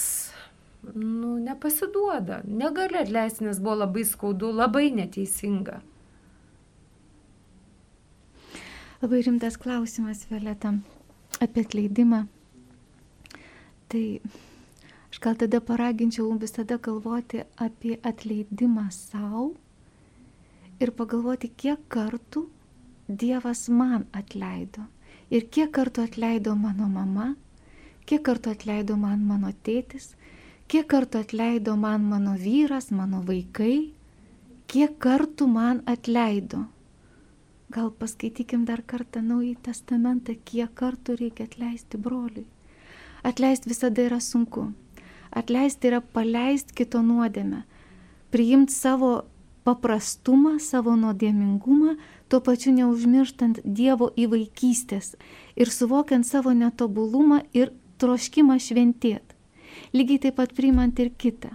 nu, 0.92 1.36
nepasiduoda. 1.40 2.42
Negali 2.44 3.00
atleisti, 3.00 3.46
nes 3.46 3.60
buvo 3.62 3.78
labai 3.84 4.04
skaudu, 4.04 4.50
labai 4.52 4.90
neteisinga. 4.94 5.80
Labai 9.00 9.22
rimtas 9.24 9.56
klausimas, 9.60 10.24
Violeta 10.28 10.74
apie 11.40 11.64
atleidimą, 11.66 12.22
tai 13.92 14.04
aš 15.10 15.18
gal 15.20 15.36
tada 15.36 15.60
paraginčiau 15.60 16.30
visada 16.40 16.78
galvoti 16.80 17.42
apie 17.60 17.98
atleidimą 18.00 18.86
savo 18.94 19.50
ir 20.80 20.92
pagalvoti, 20.96 21.52
kiek 21.52 21.82
kartų 21.92 22.46
Dievas 23.08 23.68
man 23.68 24.06
atleido. 24.12 24.86
Ir 25.30 25.48
kiek 25.50 25.72
kartų 25.74 26.06
atleido 26.06 26.54
mano 26.54 26.86
mama, 26.90 27.34
kiek 28.06 28.22
kartų 28.26 28.54
atleido 28.54 28.96
man 28.96 29.24
mano 29.26 29.50
tėtis, 29.66 30.14
kiek 30.68 30.86
kartų 30.90 31.24
atleido 31.26 31.76
man 31.76 32.06
mano 32.06 32.36
vyras, 32.38 32.90
mano 32.90 33.22
vaikai, 33.26 33.92
kiek 34.70 34.98
kartų 35.02 35.46
man 35.50 35.82
atleido 35.86 36.66
Gal 37.66 37.88
paskaitykim 37.90 38.62
dar 38.62 38.78
kartą 38.86 39.20
Naująjį 39.26 39.56
Testamentą, 39.66 40.36
kiek 40.46 40.70
kartų 40.78 41.16
reikia 41.18 41.48
atleisti 41.48 41.98
broliui. 41.98 42.44
Atleisti 43.26 43.72
visada 43.72 44.04
yra 44.06 44.20
sunku. 44.22 44.68
Atleisti 45.34 45.90
yra 45.90 45.98
paleisti 46.00 46.76
kito 46.78 47.00
nuodėmę. 47.02 47.64
Priimti 48.30 48.70
savo 48.70 49.10
paprastumą, 49.66 50.56
savo 50.62 50.94
nuodėmingumą, 50.96 51.96
tuo 52.30 52.40
pačiu 52.40 52.72
neužmirštant 52.76 53.60
Dievo 53.64 54.12
įvaikystės 54.16 55.14
ir 55.58 55.72
suvokiant 55.74 56.26
savo 56.26 56.54
netobulumą 56.54 57.42
ir 57.52 57.72
troškimą 57.98 58.58
šventėti. 58.62 59.34
lygiai 59.92 60.18
taip 60.18 60.36
pat 60.36 60.52
priimant 60.56 60.98
ir 60.98 61.10
kitą. 61.10 61.50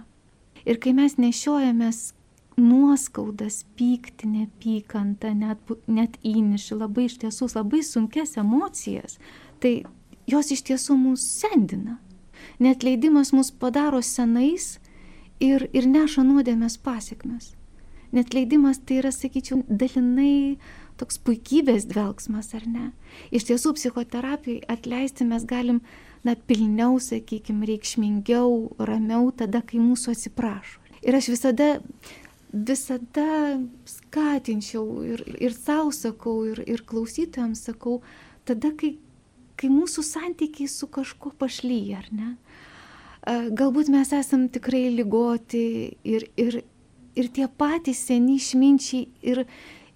Ir 0.64 0.78
kai 0.78 0.92
mes 0.94 1.16
nešiojamės 1.18 2.12
nuoskaudas, 2.56 3.64
pyktį, 3.78 4.28
nepykantą, 4.36 5.32
net, 5.34 5.58
net 5.86 6.18
įnišį, 6.22 6.78
labai 6.84 7.08
iš 7.08 7.18
tiesų 7.24 7.48
labai 7.54 7.82
sunkes 7.82 8.36
emocijas, 8.36 9.18
tai 9.60 9.82
jos 10.26 10.52
iš 10.54 10.62
tiesų 10.68 10.98
mūsų 11.00 11.26
sendina. 11.40 11.98
Net 12.58 12.82
leidimas 12.82 13.32
mus 13.32 13.50
padaro 13.50 14.02
senais 14.02 14.78
ir, 15.40 15.68
ir 15.72 15.88
neša 15.88 16.22
nuodėmės 16.26 16.78
pasiekmes. 16.78 17.54
Net 18.12 18.34
leidimas 18.36 18.80
tai 18.84 19.00
yra, 19.00 19.12
sakyčiau, 19.14 19.62
dalinai 19.68 20.58
toks 21.00 21.18
puikybės 21.24 21.86
dvelgsmas, 21.88 22.52
ar 22.58 22.66
ne? 22.68 22.86
Iš 23.32 23.48
tiesų, 23.48 23.74
psichoterapijai 23.78 24.60
atleisti 24.70 25.24
mes 25.28 25.46
galim, 25.48 25.80
na, 26.26 26.36
pilniau, 26.36 26.98
sakykime, 27.02 27.66
reikšmingiau, 27.70 28.74
ramiau 28.78 29.30
tada, 29.34 29.62
kai 29.64 29.80
mūsų 29.82 30.12
atsiprašo. 30.14 30.78
Ir 31.02 31.16
aš 31.18 31.32
visada, 31.32 31.70
visada 32.52 33.58
skatinčiau 33.88 34.84
ir, 35.08 35.24
ir 35.40 35.56
savo 35.56 35.90
sakau, 35.96 36.42
ir, 36.52 36.62
ir 36.68 36.84
klausytojams 36.86 37.64
sakau, 37.66 38.02
tada, 38.46 38.70
kai, 38.78 38.94
kai 39.58 39.72
mūsų 39.72 40.04
santykiai 40.06 40.70
su 40.70 40.86
kažkuo 40.92 41.34
pašlyja, 41.40 42.04
ar 42.04 42.12
ne? 42.14 42.30
Galbūt 43.22 43.88
mes 43.94 44.10
esam 44.18 44.48
tikrai 44.50 44.88
lygoti 44.90 45.64
ir, 46.02 46.26
ir, 46.36 46.62
ir 47.18 47.28
tie 47.32 47.48
patys 47.48 48.00
seni 48.08 48.36
išminčiai 48.40 49.06
ir, 49.32 49.44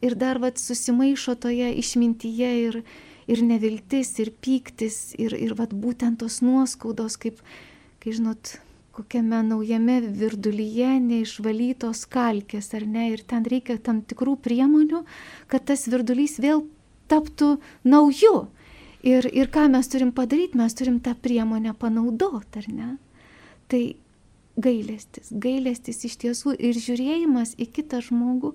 ir 0.04 0.16
dar 0.18 0.40
vat 0.42 0.60
susimaišo 0.60 1.36
toje 1.40 1.72
išmintyje 1.80 2.52
ir, 2.66 2.82
ir 3.26 3.42
neviltis, 3.42 4.12
ir 4.22 4.32
pyktis, 4.32 5.14
ir, 5.18 5.34
ir 5.34 5.56
vat 5.58 5.74
būtent 5.74 6.20
tos 6.22 6.42
nuoskaudos, 6.44 7.18
kaip, 7.20 7.40
kai 8.02 8.14
žinot, 8.16 8.56
kokiame 8.96 9.42
naujame 9.44 9.98
virdulyje 10.16 10.96
neišvalytos 11.04 12.06
kalkės, 12.12 12.70
ar 12.76 12.86
ne, 12.88 13.10
ir 13.12 13.24
ten 13.28 13.44
reikia 13.44 13.76
tam 13.82 14.00
tikrų 14.00 14.38
priemonių, 14.44 15.02
kad 15.52 15.66
tas 15.68 15.84
virdulys 15.90 16.38
vėl 16.40 16.64
taptų 17.10 17.56
nauju. 17.84 18.46
Ir, 19.06 19.28
ir 19.30 19.50
ką 19.52 19.68
mes 19.70 19.86
turim 19.92 20.10
padaryti, 20.16 20.58
mes 20.58 20.74
turim 20.74 20.96
tą 21.04 21.12
priemonę 21.22 21.76
panaudoti, 21.78 22.62
ar 22.62 22.70
ne? 22.72 22.88
Tai 23.70 23.82
gailestis, 24.56 25.30
gailestis 25.30 26.04
iš 26.08 26.16
tiesų 26.24 26.56
ir 26.56 26.78
žiūrėjimas 26.80 27.54
į 27.60 27.68
kitą 27.78 28.00
žmogų, 28.04 28.54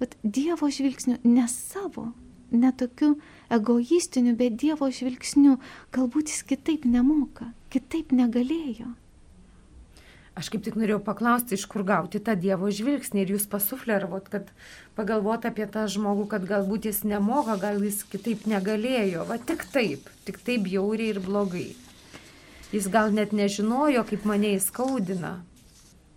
bet 0.00 0.16
Dievo 0.22 0.68
žvilgsniu, 0.72 1.18
ne 1.24 1.48
savo, 1.50 2.12
ne 2.50 2.72
tokiu 2.72 3.16
egoistiniu, 3.52 4.36
bet 4.38 4.56
Dievo 4.60 4.90
žvilgsniu, 4.92 5.58
galbūt 5.94 6.32
jis 6.32 6.44
kitaip 6.48 6.86
nemoka, 6.88 7.52
kitaip 7.72 8.12
negalėjo. 8.12 8.92
Aš 10.38 10.52
kaip 10.54 10.62
tik 10.62 10.76
norėjau 10.78 11.00
paklausti, 11.02 11.56
iš 11.58 11.64
kur 11.66 11.82
gauti 11.82 12.20
tą 12.22 12.36
Dievo 12.38 12.68
žvilgsnį 12.70 13.24
ir 13.24 13.32
jūs 13.34 13.48
pasufleravot, 13.50 14.28
kad 14.30 14.52
pagalvot 14.94 15.48
apie 15.48 15.66
tą 15.66 15.88
žmogų, 15.90 16.28
kad 16.30 16.46
galbūt 16.46 16.86
jis 16.86 17.02
nemoka, 17.02 17.56
gal 17.58 17.82
jis 17.82 18.04
kitaip 18.06 18.46
negalėjo, 18.46 19.26
va 19.26 19.40
tik 19.42 19.66
taip, 19.74 20.06
tik 20.28 20.38
taip 20.46 20.70
jauriai 20.70 21.16
ir 21.16 21.18
blogai. 21.24 21.72
Jis 22.72 22.88
gal 22.92 23.14
net 23.16 23.32
nežinojo, 23.32 24.02
kaip 24.04 24.26
mane 24.28 24.50
įskaudina. 24.58 25.38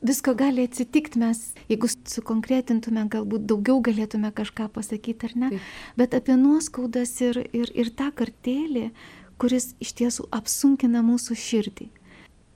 Visko 0.01 0.33
gali 0.35 0.65
atsitikti, 0.65 1.19
mes, 1.21 1.39
jeigu 1.69 1.87
sukonkretintume, 1.87 3.05
galbūt 3.13 3.45
daugiau 3.47 3.83
galėtume 3.85 4.31
kažką 4.35 4.65
pasakyti 4.73 5.29
ar 5.29 5.35
ne, 5.37 5.49
Taip. 5.53 5.69
bet 6.01 6.17
apie 6.17 6.35
nuoskaudas 6.41 7.13
ir, 7.21 7.39
ir, 7.53 7.69
ir 7.77 7.91
tą 7.95 8.09
kartėlį, 8.17 8.89
kuris 9.39 9.71
iš 9.79 9.93
tiesų 10.01 10.25
apsunkina 10.33 11.05
mūsų 11.05 11.37
širdį. 11.37 11.87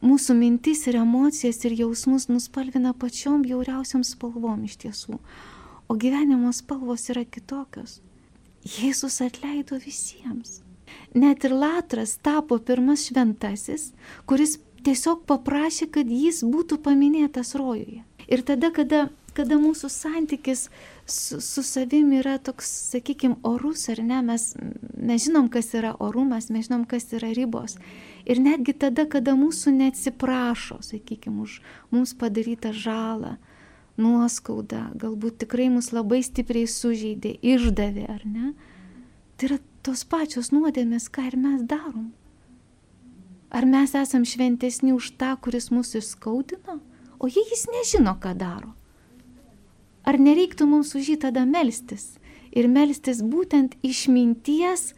Mūsų 0.05 0.35
mintis 0.41 0.83
ir 0.89 0.99
emocijas 0.99 1.61
ir 1.69 1.77
jausmus 1.85 2.27
nuspalvina 2.33 2.91
pačiom 2.97 3.45
bjauriausiam 3.45 4.03
spalvom 4.03 4.65
iš 4.65 4.81
tiesų, 4.83 5.21
o 5.87 6.01
gyvenimo 6.01 6.51
spalvos 6.53 7.07
yra 7.13 7.23
kitokios. 7.29 8.01
Jėzus 8.65 9.21
atleido 9.21 9.77
visiems 9.79 10.64
net 11.13 11.45
ir 11.48 11.55
Latras 11.55 12.17
tapo 12.21 12.57
pirmas 12.59 13.07
šventasis, 13.07 13.91
kuris 14.29 14.59
tiesiog 14.85 15.25
paprašė, 15.29 15.89
kad 15.91 16.09
jis 16.11 16.43
būtų 16.45 16.79
paminėtas 16.85 17.55
rojuje. 17.57 18.03
Ir 18.25 18.41
tada, 18.45 18.71
kada, 18.74 19.07
kada 19.37 19.57
mūsų 19.61 19.89
santykis 19.93 20.67
su, 21.05 21.39
su 21.41 21.63
savimi 21.65 22.19
yra 22.21 22.37
toks, 22.41 22.69
sakykime, 22.91 23.37
orus 23.45 23.87
ar 23.93 24.01
ne, 24.05 24.21
mes, 24.25 24.51
mes 24.98 25.25
žinom, 25.27 25.50
kas 25.53 25.74
yra 25.77 25.93
orumas, 26.01 26.50
mes 26.53 26.69
žinom, 26.69 26.85
kas 26.89 27.11
yra 27.13 27.33
ribos. 27.37 27.77
Ir 28.25 28.41
netgi 28.41 28.74
tada, 28.85 29.05
kada 29.09 29.35
mūsų 29.37 29.75
neatsiprašo, 29.75 30.79
sakykime, 30.85 31.45
už 31.45 31.59
mums 31.93 32.15
padarytą 32.17 32.74
žalą, 32.74 33.35
nuoskaudą, 34.01 34.89
galbūt 35.00 35.43
tikrai 35.45 35.69
mus 35.71 35.91
labai 35.95 36.24
stipriai 36.25 36.67
sužeidė, 36.67 37.35
išdavė, 37.45 38.07
ar 38.11 38.25
ne, 38.27 38.53
tai 39.35 39.50
yra 39.50 39.59
tos 39.85 40.03
pačios 40.07 40.51
nuodėmės, 40.55 41.09
ką 41.13 41.27
ir 41.29 41.37
mes 41.39 41.63
darom. 41.69 42.13
Ar 43.55 43.67
mes 43.69 43.93
esam 43.95 44.25
šventesni 44.27 44.91
už 44.95 45.13
tą, 45.19 45.35
kuris 45.39 45.69
mūsų 45.71 46.01
įskaudino, 46.01 46.79
o 47.19 47.29
jei 47.29 47.45
jis 47.51 47.67
nežino, 47.71 48.15
ką 48.19 48.33
daro? 48.39 48.74
Ar 50.05 50.19
nereiktų 50.21 50.67
mums 50.69 50.93
už 50.98 51.13
jį 51.13 51.17
tada 51.24 51.45
melstis 51.50 52.15
ir 52.55 52.67
melstis 52.69 53.24
būtent 53.25 53.77
išminties 53.85 54.91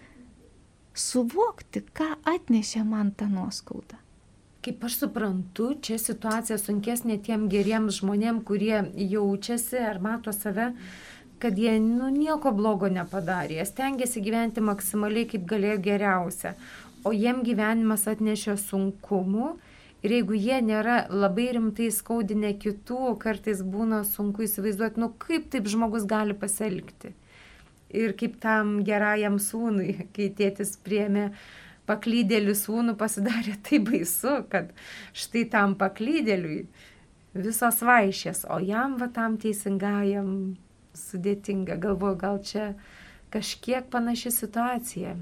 suvokti, 0.98 1.84
ką 1.94 2.18
atnešė 2.28 2.84
man 2.88 3.14
tą 3.16 3.30
nuoskaudą? 3.32 4.02
Kaip 4.66 4.82
aš 4.84 4.98
suprantu, 5.04 5.70
čia 5.80 5.96
situacija 6.02 6.58
sunkesnė 6.60 7.22
tiem 7.24 7.46
geriems 7.48 8.02
žmonėm, 8.02 8.42
kurie 8.44 8.82
jaučiasi 9.00 9.80
ar 9.80 10.02
mato 10.04 10.34
save 10.36 10.74
kad 11.40 11.58
jie 11.60 11.78
nu, 11.82 12.10
nieko 12.14 12.52
blogo 12.56 12.90
nepadarė, 12.92 13.60
jie 13.60 13.66
stengiasi 13.70 14.24
gyventi 14.26 14.64
maksimaliai 14.64 15.28
kaip 15.30 15.46
galėjo 15.50 15.78
geriausia, 15.86 16.54
o 17.06 17.14
jiem 17.16 17.44
gyvenimas 17.46 18.08
atnešė 18.10 18.58
sunkumų. 18.68 19.56
Ir 20.06 20.14
jeigu 20.14 20.38
jie 20.38 20.58
nėra 20.62 20.98
labai 21.10 21.48
rimtai 21.56 21.88
skaudinę 21.92 22.52
kitų, 22.62 23.16
kartais 23.22 23.64
būna 23.66 24.04
sunku 24.06 24.46
įsivaizduoti, 24.46 25.02
nu 25.02 25.10
kaip 25.20 25.48
taip 25.54 25.66
žmogus 25.70 26.06
gali 26.08 26.36
pasielgti. 26.38 27.16
Ir 27.90 28.14
kaip 28.20 28.36
tam 28.44 28.78
gerajam 28.86 29.40
sūnui, 29.42 29.96
kai 30.16 30.30
tėtis 30.38 30.76
priemė 30.86 31.32
paklydėlių 31.90 32.54
sūnų, 32.60 32.98
pasidarė 33.00 33.58
tai 33.66 33.82
baisu, 33.90 34.38
kad 34.52 34.70
štai 35.18 35.48
tam 35.54 35.74
paklydėliui 35.82 36.62
visos 37.38 37.82
vaišės, 37.86 38.46
o 38.54 38.62
jam 38.64 38.98
va 39.02 39.10
tam 39.14 39.38
teisingajam 39.42 40.32
sudėtinga. 40.98 41.78
Galvoju, 41.82 42.20
gal 42.22 42.44
čia 42.44 42.70
kažkiek 43.34 43.90
panaši 43.94 44.32
situacija. 44.34 45.18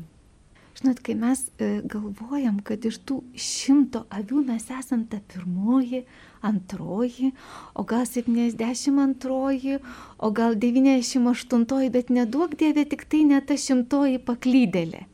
Žinot, 0.76 1.00
kai 1.08 1.14
mes 1.16 1.40
e, 1.56 1.68
galvojam, 1.88 2.58
kad 2.68 2.84
iš 2.84 2.98
tų 3.08 3.22
šimto 3.40 4.02
avių 4.12 4.42
mes 4.50 4.66
esam 4.76 5.06
ta 5.08 5.22
pirmoji, 5.32 6.02
antroji, 6.44 7.32
o 7.74 7.86
gal 7.88 8.04
72, 8.10 9.78
o 10.20 10.32
gal 10.36 10.58
98, 10.60 11.90
bet 11.96 12.12
neduok 12.12 12.58
dievė 12.60 12.84
tik 12.92 13.08
tai 13.08 13.24
ne 13.30 13.40
ta 13.40 13.56
šimtoji 13.56 14.20
paklydėlė. 14.28 15.06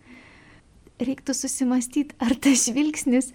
Reiktų 1.01 1.37
susimastyti, 1.37 2.17
ar 2.17 2.33
tas 2.41 2.65
žvilgsnis 2.65 3.29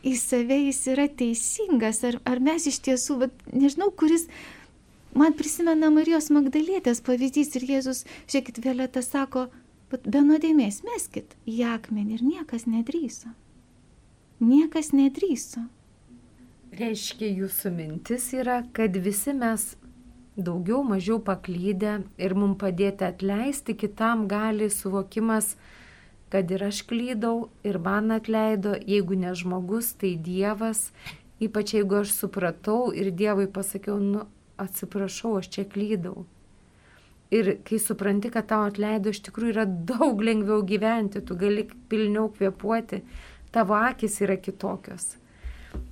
į 0.00 0.16
save 0.20 0.58
jis 0.70 0.80
yra 0.94 1.06
teisingas, 1.12 2.00
ar, 2.08 2.16
ar 2.24 2.40
mes 2.40 2.70
iš 2.72 2.80
tiesų, 2.88 3.20
bet, 3.26 3.46
nežinau, 3.52 3.92
kuris 3.92 4.30
Man 5.14 5.36
prisimena 5.36 5.90
Marijos 5.92 6.28
Magdalietės 6.34 7.00
pavyzdys 7.04 7.54
ir 7.56 7.68
Jėzus, 7.70 8.04
žiūrėkit, 8.26 8.60
Violeta 8.64 9.02
sako, 9.04 9.46
be 9.92 10.20
nuodėmės 10.20 10.82
meskit 10.84 11.36
į 11.46 11.62
akmenį 11.76 12.18
ir 12.18 12.26
niekas 12.26 12.66
nedryso. 12.66 13.32
Niekas 14.42 14.92
nedryso. 14.92 15.62
Reiškia, 16.76 17.30
jūsų 17.40 17.70
mintis 17.72 18.32
yra, 18.36 18.60
kad 18.76 18.96
visi 19.00 19.32
mes 19.32 19.76
daugiau 20.36 20.82
mažiau 20.84 21.16
paklydę 21.24 22.02
ir 22.20 22.34
mums 22.36 22.58
padėti 22.60 23.06
atleisti 23.06 23.76
kitam 23.78 24.26
gali 24.28 24.68
suvokimas, 24.68 25.54
kad 26.28 26.50
ir 26.50 26.66
aš 26.68 26.82
klydau 26.90 27.48
ir 27.64 27.78
man 27.80 28.12
atleido, 28.12 28.74
jeigu 28.76 29.16
ne 29.16 29.32
žmogus, 29.32 29.94
tai 29.96 30.16
Dievas, 30.20 30.90
ypač 31.40 31.76
jeigu 31.78 32.02
aš 32.02 32.12
supratau 32.12 32.90
ir 32.92 33.08
Dievui 33.14 33.46
pasakiau, 33.48 33.96
nu, 34.02 34.26
atsiprašau, 34.62 35.36
aš 35.40 35.50
čia 35.56 35.64
klydau. 35.68 36.24
Ir 37.34 37.56
kai 37.66 37.78
supranti, 37.82 38.30
kad 38.30 38.46
tau 38.52 38.68
atleido, 38.68 39.10
iš 39.10 39.24
tikrųjų 39.26 39.54
yra 39.56 39.64
daug 39.66 40.20
lengviau 40.22 40.62
gyventi, 40.66 41.22
tu 41.26 41.34
gali 41.38 41.66
pilniau 41.90 42.28
kvepuoti, 42.30 43.02
tavo 43.54 43.74
akis 43.78 44.20
yra 44.22 44.36
kitokios. 44.38 45.16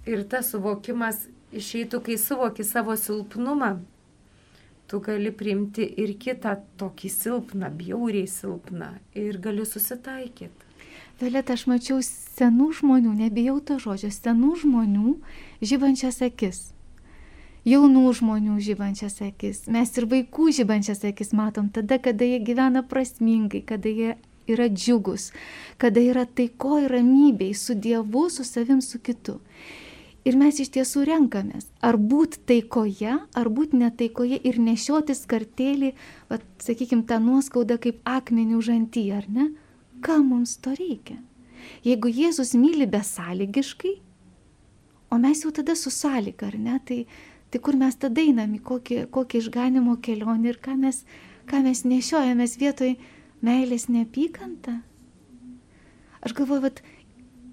Ir 0.07 0.23
tas 0.31 0.53
suvokimas 0.55 1.25
išeitų, 1.55 2.01
kai 2.07 2.19
suvoki 2.21 2.65
savo 2.67 2.95
silpnumą, 2.99 3.73
tu 4.87 5.01
gali 5.03 5.33
priimti 5.35 5.87
ir 6.03 6.15
kitą 6.21 6.59
tokį 6.79 7.11
silpną, 7.11 7.71
bjauriai 7.79 8.29
silpną 8.31 8.93
ir 9.19 9.41
gali 9.43 9.67
susitaikyti. 9.67 10.71
Violeta, 11.21 11.55
aš 11.55 11.67
mačiau 11.71 12.01
senų 12.03 12.73
žmonių, 12.81 13.13
nebijau 13.25 13.61
to 13.63 13.79
žodžio, 13.83 14.11
senų 14.11 14.55
žmonių 14.65 15.17
žybančias 15.63 16.19
akis. 16.27 16.74
Jaunų 17.65 18.11
žmonių 18.19 18.59
žybančias 18.61 19.23
akis. 19.25 19.63
Mes 19.73 19.95
ir 19.97 20.05
vaikų 20.11 20.51
žybančias 20.53 21.01
akis 21.09 21.33
matom 21.33 21.71
tada, 21.73 21.97
kada 21.97 22.27
jie 22.29 22.43
gyvena 22.45 22.83
prasmingai, 22.85 23.63
kada 23.65 23.89
jie 23.89 24.17
yra 24.47 24.69
džiugus, 24.69 25.31
kada 25.81 26.03
yra 26.05 26.27
taiko 26.27 26.77
ir 26.83 26.93
ramybėj 26.93 27.55
su 27.57 27.75
Dievu, 27.75 28.27
su 28.29 28.45
savim, 28.45 28.83
su 28.85 29.01
kitu. 29.01 29.39
Ir 30.25 30.37
mes 30.41 30.61
iš 30.61 30.71
tiesų 30.77 31.03
renkamės, 31.09 31.67
ar 31.85 31.99
būt 32.01 32.39
taikoje, 32.49 33.19
ar 33.21 33.49
būt 33.53 33.75
netaikoje 33.77 34.39
ir 34.41 34.61
nešioti 34.61 35.17
skartėlį, 35.17 35.93
va, 36.31 36.41
sakykime, 36.65 37.05
tą 37.09 37.19
nuoskaudą 37.21 37.77
kaip 37.81 38.01
akmenį 38.09 38.57
užantį, 38.57 39.05
ar 39.17 39.29
ne? 39.29 39.51
Ką 40.05 40.23
mums 40.25 40.57
to 40.65 40.73
reikia? 40.77 41.19
Jeigu 41.85 42.09
Jėzus 42.13 42.55
myli 42.57 42.89
besąlygiškai, 42.89 43.99
o 45.13 45.21
mes 45.21 45.45
jau 45.45 45.53
tada 45.53 45.77
su 45.77 45.93
sąlyga, 45.93 46.49
ar 46.49 46.57
ne, 46.61 46.81
tai, 46.89 47.05
tai 47.55 47.61
kur 47.63 47.77
mes 47.79 47.95
tada 47.95 48.19
einam 48.19 48.51
į 48.57 48.59
kokį, 48.67 48.97
kokį 49.15 49.39
išganimo 49.45 49.93
kelionį 50.03 50.49
ir 50.51 50.57
ką 50.59 50.73
mes, 50.75 51.05
ką 51.47 51.61
mes 51.63 51.85
nešiojamės 51.87 52.57
vietoj 52.59 52.97
meilės 53.47 53.87
neapykantą? 53.87 54.81
Aš 56.27 56.35
galvoju, 56.35 56.65
kad 56.67 56.83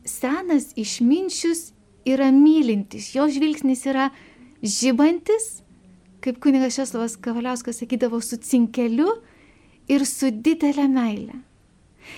senas 0.10 0.72
išminčius 0.74 1.76
yra 2.10 2.32
mylintis, 2.34 3.12
jo 3.14 3.28
žvilgsnis 3.30 3.86
yra 3.94 4.10
žibantis, 4.66 5.62
kaip 6.26 6.42
kunigas 6.42 6.80
Šeslovas 6.80 7.20
Kavaliauskas 7.22 7.84
sakydavo, 7.84 8.24
su 8.26 8.42
cinkeliu 8.42 9.20
ir 9.86 10.10
su 10.10 10.34
didelė 10.34 10.90
meilė. 10.90 11.38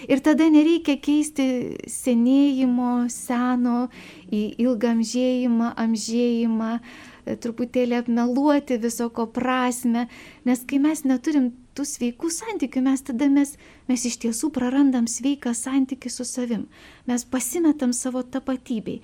Ir 0.07 0.23
tada 0.23 0.47
nereikia 0.47 0.95
keisti 1.03 1.75
senėjimo, 1.91 3.09
seno 3.11 3.89
į 4.31 4.53
ilgamžėjimą, 4.63 5.73
amžėjimą, 5.83 6.77
e, 6.79 7.12
truputėlį 7.25 7.99
apmeluoti 8.01 8.77
visoko 8.81 9.25
prasme, 9.31 10.07
nes 10.47 10.63
kai 10.67 10.79
mes 10.83 11.03
neturim 11.07 11.51
tų 11.77 11.85
sveikų 11.89 12.29
santykių, 12.33 12.83
mes 12.85 13.05
tada 13.07 13.29
mes, 13.31 13.55
mes 13.89 14.05
iš 14.09 14.19
tiesų 14.25 14.51
prarandam 14.55 15.07
sveiką 15.09 15.55
santykių 15.57 16.11
su 16.13 16.27
savim, 16.27 16.67
mes 17.09 17.25
pasimetam 17.25 17.93
savo 17.95 18.23
tapatybei. 18.23 19.01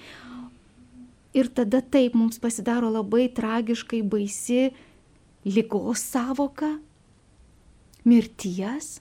Ir 1.34 1.52
tada 1.54 1.82
taip 1.82 2.16
mums 2.18 2.42
pasidaro 2.42 2.90
labai 2.90 3.28
tragiškai 3.34 4.02
baisi 4.02 4.72
lygos 5.46 6.02
savoka, 6.12 6.76
mirties 8.06 8.98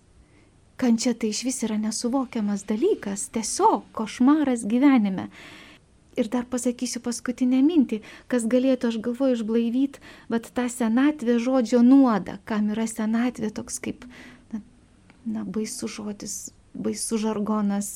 Kančia 0.78 1.10
tai 1.18 1.32
iš 1.32 1.40
vis 1.42 1.56
yra 1.66 1.74
nesuvokiamas 1.82 2.62
dalykas, 2.68 3.24
tiesiog 3.34 3.88
košmaras 3.98 4.62
gyvenime. 4.70 5.24
Ir 6.18 6.28
dar 6.32 6.46
pasakysiu 6.50 7.02
paskutinę 7.04 7.60
mintį, 7.62 8.00
kas 8.32 8.46
galėtų, 8.50 8.90
aš 8.90 8.96
galvoju, 9.04 9.38
išblaivyti, 9.38 10.02
bet 10.32 10.48
tą 10.56 10.66
senatvę 10.72 11.38
žodžio 11.42 11.84
nuodą, 11.86 12.38
kam 12.48 12.72
yra 12.74 12.88
senatvė 12.90 13.52
toks 13.54 13.78
kaip, 13.84 14.06
na, 14.50 14.62
na 15.22 15.44
baisus 15.46 15.94
žodis, 15.94 16.38
baisus 16.74 17.22
žargonas, 17.22 17.92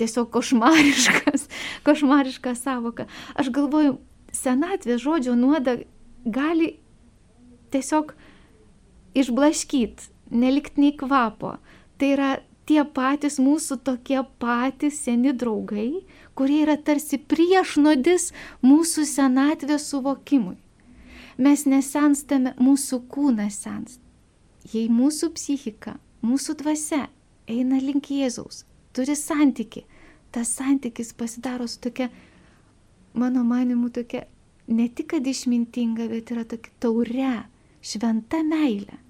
tiesiog 0.00 0.30
košmariškas, 0.32 1.48
košmariška 1.86 2.54
savoka. 2.56 3.08
Aš 3.36 3.52
galvoju, 3.52 3.98
senatvė 4.32 4.96
žodžio 5.02 5.36
nuodą 5.36 5.82
gali 6.24 6.78
tiesiog 7.72 8.14
išblaškyti, 9.18 10.08
nelikt 10.32 10.80
nei 10.80 10.94
kvapo. 10.96 11.56
Tai 12.00 12.08
yra 12.16 12.30
tie 12.68 12.82
patys 12.88 13.38
mūsų 13.42 13.80
tokie 13.86 14.20
patys 14.42 15.02
seni 15.04 15.34
draugai, 15.36 16.04
kurie 16.38 16.62
yra 16.64 16.76
tarsi 16.76 17.18
priešnodis 17.18 18.30
mūsų 18.64 19.04
senatvės 19.08 19.88
suvokimui. 19.92 20.56
Mes 21.42 21.64
nesenstame, 21.66 22.54
mūsų 22.60 23.02
kūnas 23.12 23.60
senst. 23.64 24.00
Jei 24.72 24.88
mūsų 24.92 25.32
psichika, 25.36 25.96
mūsų 26.22 26.58
dvasia 26.60 27.06
eina 27.50 27.80
link 27.82 28.12
Jėzaus, 28.12 28.62
turi 28.94 29.16
santyki, 29.18 29.84
tas 30.30 30.52
santykis 30.58 31.12
pasidaro 31.18 31.66
su 31.66 31.80
tokia, 31.82 32.10
mano 33.14 33.42
manimu, 33.44 33.90
tokia 33.90 34.26
ne 34.68 34.86
tik 34.88 35.14
kad 35.16 35.26
išmintinga, 35.26 36.06
bet 36.12 36.30
yra 36.34 36.44
tokia 36.48 36.76
taure, 36.84 37.32
šventa 37.82 38.44
meilė 38.46 39.02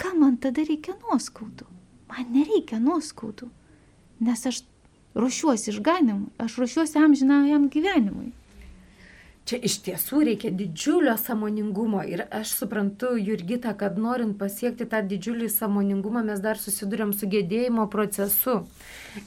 kam 0.00 0.20
man 0.24 0.36
tada 0.40 0.64
reikia 0.64 0.96
nuoskaudų? 0.96 1.66
Man 2.10 2.32
nereikia 2.34 2.80
nuoskaudų, 2.82 3.50
nes 4.26 4.46
aš 4.48 4.62
ruošiuosi 5.14 5.70
išganimui, 5.70 6.30
aš 6.38 6.58
ruošiuosi 6.60 6.98
amžinajam 6.98 7.68
gyvenimui. 7.72 8.30
Čia 9.50 9.56
iš 9.66 9.80
tiesų 9.82 10.20
reikia 10.28 10.50
didžiulio 10.54 11.16
samoningumo 11.18 12.02
ir 12.06 12.20
aš 12.30 12.52
suprantu, 12.60 13.16
Jurgita, 13.18 13.72
kad 13.74 13.96
norint 13.98 14.36
pasiekti 14.38 14.86
tą 14.86 15.00
didžiulį 15.10 15.48
samoningumą 15.50 16.22
mes 16.28 16.42
dar 16.44 16.60
susidurėm 16.60 17.10
su 17.16 17.26
gedėjimo 17.32 17.88
procesu. 17.90 18.60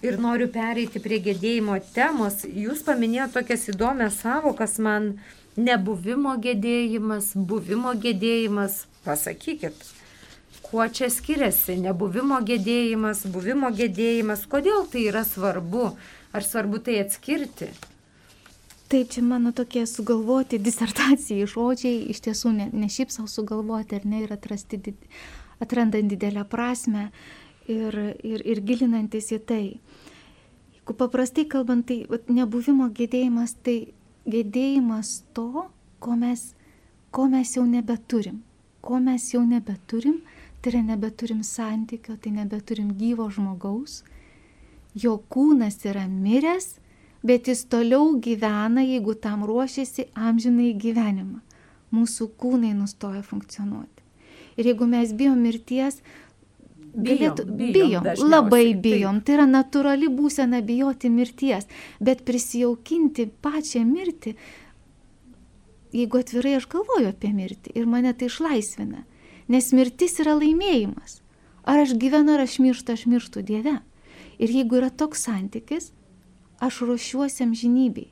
Ir 0.05 0.19
noriu 0.23 0.47
pereiti 0.53 1.01
prie 1.03 1.19
gedėjimo 1.25 1.75
temos. 1.95 2.45
Jūs 2.45 2.85
paminėjote 2.87 3.41
tokias 3.41 3.67
įdomias 3.73 4.21
savokas 4.23 4.77
man- 4.79 5.17
nebuvimo 5.67 6.37
gedėjimas, 6.47 7.33
buvimo 7.35 7.91
gedėjimas. 8.05 8.85
Pasakykit 9.03 9.75
kuo 10.73 10.87
čia 10.89 11.05
skiriasi 11.13 11.75
nebuvimo 11.77 12.39
gedėjimas, 12.41 13.27
buvimo 13.29 13.69
gedėjimas, 13.77 14.47
kodėl 14.49 14.87
tai 14.89 15.03
yra 15.11 15.21
svarbu, 15.21 15.91
ar 16.33 16.45
svarbu 16.47 16.79
tai 16.87 16.95
atskirti? 17.03 17.67
Taip, 18.89 19.11
čia 19.13 19.21
mano 19.21 19.51
tokie 19.53 19.83
sugalvoti 19.85 20.57
disertacijai 20.57 21.45
žodžiai, 21.53 21.99
iš 22.09 22.23
tiesų 22.25 22.55
ne, 22.57 22.67
ne 22.73 22.89
šiaip 22.89 23.13
savo 23.13 23.29
sugalvoti, 23.29 24.01
ar 24.01 24.09
ne, 24.09 24.23
ir 24.25 24.33
atrasti, 24.33 24.81
atrandant 25.61 26.09
didelę 26.09 26.41
prasme 26.49 27.11
ir, 27.69 28.01
ir, 28.25 28.41
ir 28.41 28.65
gilinantis 28.65 29.29
į 29.29 29.43
tai. 29.45 29.63
Jeigu 30.73 30.97
paprastai 30.97 31.45
kalbant, 31.53 31.85
tai 31.85 32.01
nebuvimo 32.33 32.89
gedėjimas, 32.97 33.59
tai 33.61 33.93
gedėjimas 34.25 35.19
to, 35.37 35.67
ko 36.01 36.17
mes, 36.17 36.49
ko 37.13 37.29
mes 37.29 37.53
jau 37.61 37.69
nebeturim. 37.69 38.41
Ko 38.81 38.97
mes 38.99 39.29
jau 39.37 39.45
nebeturim, 39.45 40.23
Tai 40.63 40.71
yra 40.71 40.81
nebeturim 40.87 41.41
santykio, 41.43 42.15
tai 42.15 42.31
nebeturim 42.31 42.93
gyvo 42.95 43.25
žmogaus. 43.27 43.97
Jo 44.95 45.17
kūnas 45.27 45.81
yra 45.89 46.05
miręs, 46.07 46.77
bet 47.27 47.49
jis 47.51 47.65
toliau 47.67 48.13
gyvena, 48.23 48.79
jeigu 48.85 49.17
tam 49.19 49.43
ruošiasi 49.43 50.07
amžinai 50.15 50.71
gyvenimą. 50.79 51.41
Mūsų 51.91 52.29
kūnai 52.39 52.71
nustoja 52.77 53.25
funkcionuoti. 53.27 54.07
Ir 54.55 54.71
jeigu 54.71 54.87
mes 54.87 55.11
bijom 55.11 55.43
mirties, 55.43 55.99
galėtų, 56.95 57.49
bijom, 57.59 58.07
bijom 58.07 58.27
labai 58.31 58.65
bijom. 58.87 59.19
Tai 59.19 59.39
yra 59.41 59.51
natūrali 59.51 60.07
būsena 60.15 60.63
bijoti 60.63 61.11
mirties, 61.11 61.67
bet 61.99 62.23
prisijaukinti 62.23 63.27
pačią 63.43 63.83
mirtį, 63.89 64.37
jeigu 65.91 66.23
atvirai 66.23 66.55
aš 66.61 66.71
galvoju 66.71 67.11
apie 67.11 67.33
mirtį 67.35 67.75
ir 67.75 67.89
mane 67.89 68.15
tai 68.15 68.31
išlaisvina 68.31 69.09
nes 69.51 69.71
mirtis 69.75 70.19
yra 70.23 70.35
laimėjimas. 70.39 71.19
Ar 71.63 71.83
aš 71.83 71.95
gyvenu, 71.99 72.35
ar 72.35 72.43
aš 72.43 72.59
mirštu, 72.59 72.95
aš 72.95 73.05
mirštu 73.07 73.43
Dieve. 73.47 73.77
Ir 74.39 74.51
jeigu 74.51 74.79
yra 74.81 74.89
toks 74.91 75.23
santykis, 75.27 75.91
aš 76.59 76.81
ruošiuosi 76.83 77.45
amžinybei. 77.45 78.09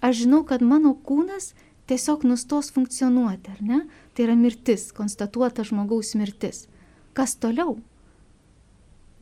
Aš 0.00 0.24
žinau, 0.24 0.44
kad 0.48 0.62
mano 0.64 0.94
kūnas 0.94 1.52
tiesiog 1.88 2.24
nustos 2.28 2.70
funkcionuoti, 2.74 3.52
ar 3.52 3.60
ne? 3.60 3.80
Tai 4.14 4.26
yra 4.26 4.36
mirtis, 4.38 4.90
konstatuota 4.96 5.64
žmogaus 5.66 6.14
mirtis. 6.18 6.66
Kas 7.16 7.36
toliau? 7.40 7.78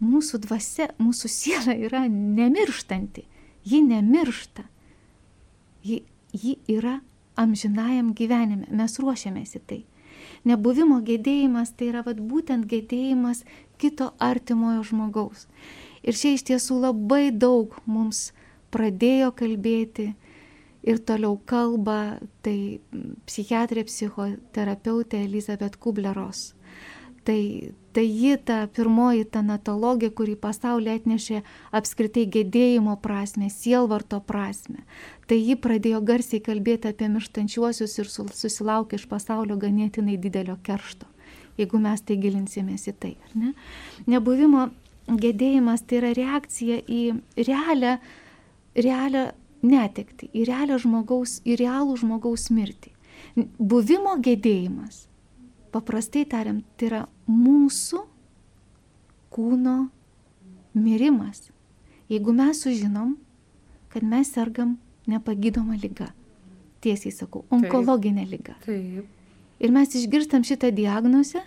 Mūsų 0.05 0.41
dvasia, 0.45 0.91
mūsų 0.99 1.31
siela 1.31 1.75
yra 1.79 2.05
nemirštanti. 2.11 3.27
Ji 3.65 3.81
nemiršta. 3.87 4.67
Ji, 5.85 6.03
ji 6.33 6.59
yra 6.69 6.99
amžinajam 7.41 8.13
gyvenime. 8.17 8.69
Mes 8.71 8.99
ruošiamės 9.01 9.57
į 9.59 9.63
tai. 9.69 9.81
Nebuvimo 10.45 11.01
gedėjimas 11.05 11.73
tai 11.73 11.89
yra 11.93 12.03
vat, 12.05 12.21
būtent 12.21 12.67
gedėjimas 12.69 13.45
kito 13.81 14.11
artimojo 14.21 14.83
žmogaus. 14.91 15.47
Ir 16.05 16.17
čia 16.19 16.35
iš 16.37 16.45
tiesų 16.51 16.83
labai 16.83 17.31
daug 17.33 17.73
mums 17.89 18.29
pradėjo 18.75 19.31
kalbėti 19.39 20.11
ir 20.85 21.01
toliau 21.09 21.39
kalba, 21.49 22.19
tai 22.45 22.81
psichiatrė, 23.25 23.87
psichoterapeutė 23.89 25.23
Elizabet 25.25 25.79
Kubleros. 25.81 26.51
Tai, 27.25 27.41
tai 27.95 28.05
ji 28.11 28.37
ta 28.43 28.65
pirmoji 28.75 29.25
tanatologija, 29.37 30.11
kuri 30.11 30.35
pasaulį 30.41 30.97
atnešė 30.99 31.43
apskritai 31.79 32.27
gedėjimo 32.37 32.97
prasme, 33.03 33.51
sielvarto 33.53 34.21
prasme 34.27 34.83
tai 35.29 35.39
ji 35.41 35.57
pradėjo 35.61 36.01
garsiai 36.05 36.43
kalbėti 36.45 36.91
apie 36.91 37.09
mirštančiuosius 37.13 37.99
ir 38.01 38.11
susilaukė 38.11 38.99
iš 38.99 39.07
pasaulio 39.11 39.57
ganėtinai 39.61 40.17
didelio 40.21 40.57
keršto, 40.67 41.09
jeigu 41.61 41.81
mes 41.83 42.03
tai 42.05 42.19
gilinsimės 42.21 42.89
į 42.91 42.97
tai, 43.01 43.15
ne? 43.39 43.55
Nebuvimo 44.11 44.69
gedėjimas 45.09 45.85
tai 45.89 46.01
yra 46.03 46.13
reakcija 46.17 46.81
į 46.85 47.03
realią, 47.49 47.97
realią 48.77 49.25
netekti, 49.65 50.29
į 50.33 50.47
realią 50.51 50.79
žmogaus, 50.83 51.39
į 51.45 51.59
realų 51.61 51.99
žmogaus 52.03 52.51
mirtį. 52.53 52.93
Buvimo 53.59 54.19
gedėjimas, 54.23 55.07
paprastai 55.75 56.25
tariant, 56.31 56.63
tai 56.79 56.91
yra 56.91 57.03
mūsų 57.31 58.05
kūno 59.35 59.79
mirimas. 60.75 61.49
Jeigu 62.11 62.35
mes 62.37 62.61
sužinom, 62.63 63.17
kad 63.91 64.05
mes 64.07 64.31
sergam 64.35 64.77
nepagydoma 65.11 65.79
lyga, 65.81 66.11
tiesiai 66.85 67.15
sakau, 67.15 67.45
onkologinė 67.55 68.27
lyga. 68.29 68.57
Taip. 68.65 69.09
Ir 69.63 69.73
mes 69.75 69.95
išgirstam 69.97 70.45
šitą 70.47 70.71
diagnozę 70.75 71.41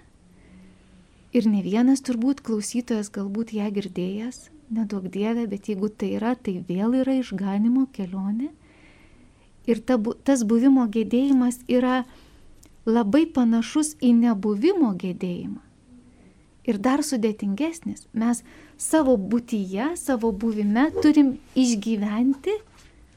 ir 1.35 1.47
ne 1.47 1.61
vienas 1.61 2.01
turbūt 2.07 2.41
klausytojas 2.47 3.11
galbūt 3.13 3.51
ją 3.57 3.67
girdėjęs, 3.75 4.47
nedaug 4.73 5.07
dievė, 5.11 5.45
bet 5.51 5.67
jeigu 5.69 5.89
tai 5.91 6.13
yra, 6.17 6.33
tai 6.35 6.57
vėl 6.67 6.95
yra 7.03 7.17
išganimo 7.19 7.87
kelionė. 7.95 8.49
Ir 9.67 9.83
ta, 9.83 9.99
tas 10.23 10.45
buvimo 10.47 10.85
gedėjimas 10.87 11.59
yra 11.67 12.05
labai 12.87 13.25
panašus 13.27 13.95
į 13.99 14.13
nebuvimo 14.15 14.93
gedėjimą. 14.99 15.61
Ir 16.67 16.79
dar 16.83 17.03
sudėtingesnis. 17.03 18.07
Mes 18.11 18.41
savo 18.79 19.15
būtyje, 19.15 19.93
savo 19.99 20.33
buvime 20.35 20.89
turim 20.99 21.37
išgyventi 21.55 22.57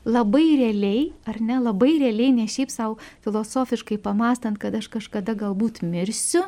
labai 0.05 0.57
realiai, 0.57 1.11
ar 1.29 1.41
ne, 1.43 1.59
labai 1.61 1.97
realiai, 2.01 2.33
ne 2.33 2.47
šiaip 2.49 2.71
savo 2.73 2.99
filosofiškai 3.25 3.99
pamastant, 4.01 4.59
kad 4.59 4.75
aš 4.75 4.89
kažkada 4.93 5.35
galbūt 5.39 5.83
mirsiu, 5.83 6.47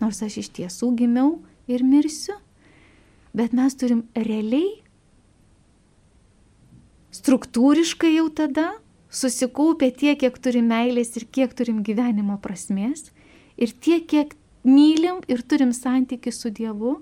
nors 0.00 0.22
aš 0.22 0.42
iš 0.44 0.52
tiesų 0.58 0.92
gimiau 1.00 1.40
ir 1.70 1.82
mirsiu, 1.86 2.36
bet 3.34 3.56
mes 3.56 3.74
turim 3.78 4.04
realiai, 4.14 4.82
struktūriškai 7.12 8.14
jau 8.16 8.28
tada, 8.32 8.70
susikaupę 9.12 9.90
tiek, 9.92 10.18
kiek 10.18 10.38
turim 10.40 10.70
meilės 10.72 11.12
ir 11.20 11.28
kiek 11.28 11.52
turim 11.54 11.82
gyvenimo 11.84 12.38
prasmės, 12.42 13.10
ir 13.60 13.72
tiek, 13.84 14.06
kiek 14.08 14.36
mylim 14.64 15.20
ir 15.28 15.44
turim 15.44 15.74
santykių 15.76 16.32
su 16.32 16.50
Dievu, 16.50 16.96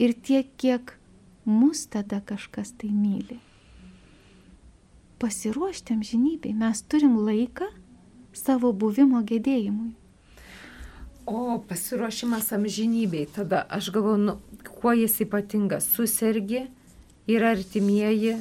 ir 0.00 0.14
tiek, 0.24 0.48
kiek 0.56 0.96
mus 1.44 1.84
tada 1.92 2.22
kažkas 2.24 2.72
tai 2.78 2.90
myli. 2.90 3.38
Pasiruošti 5.20 5.94
amžinybei, 5.94 6.54
mes 6.56 6.80
turim 6.88 7.18
laiką 7.20 7.68
savo 8.34 8.72
buvimo 8.72 9.20
gedėjimui. 9.24 9.92
O 11.24 11.58
pasiruošimas 11.68 12.50
amžinybei, 12.52 13.28
tada 13.32 13.62
aš 13.72 13.88
galvoju, 13.94 14.18
nu, 14.20 14.34
kuo 14.68 14.92
jis 14.92 15.14
ypatingas, 15.24 15.86
susirgi 15.94 16.66
ir 17.30 17.46
artimieji, 17.48 18.34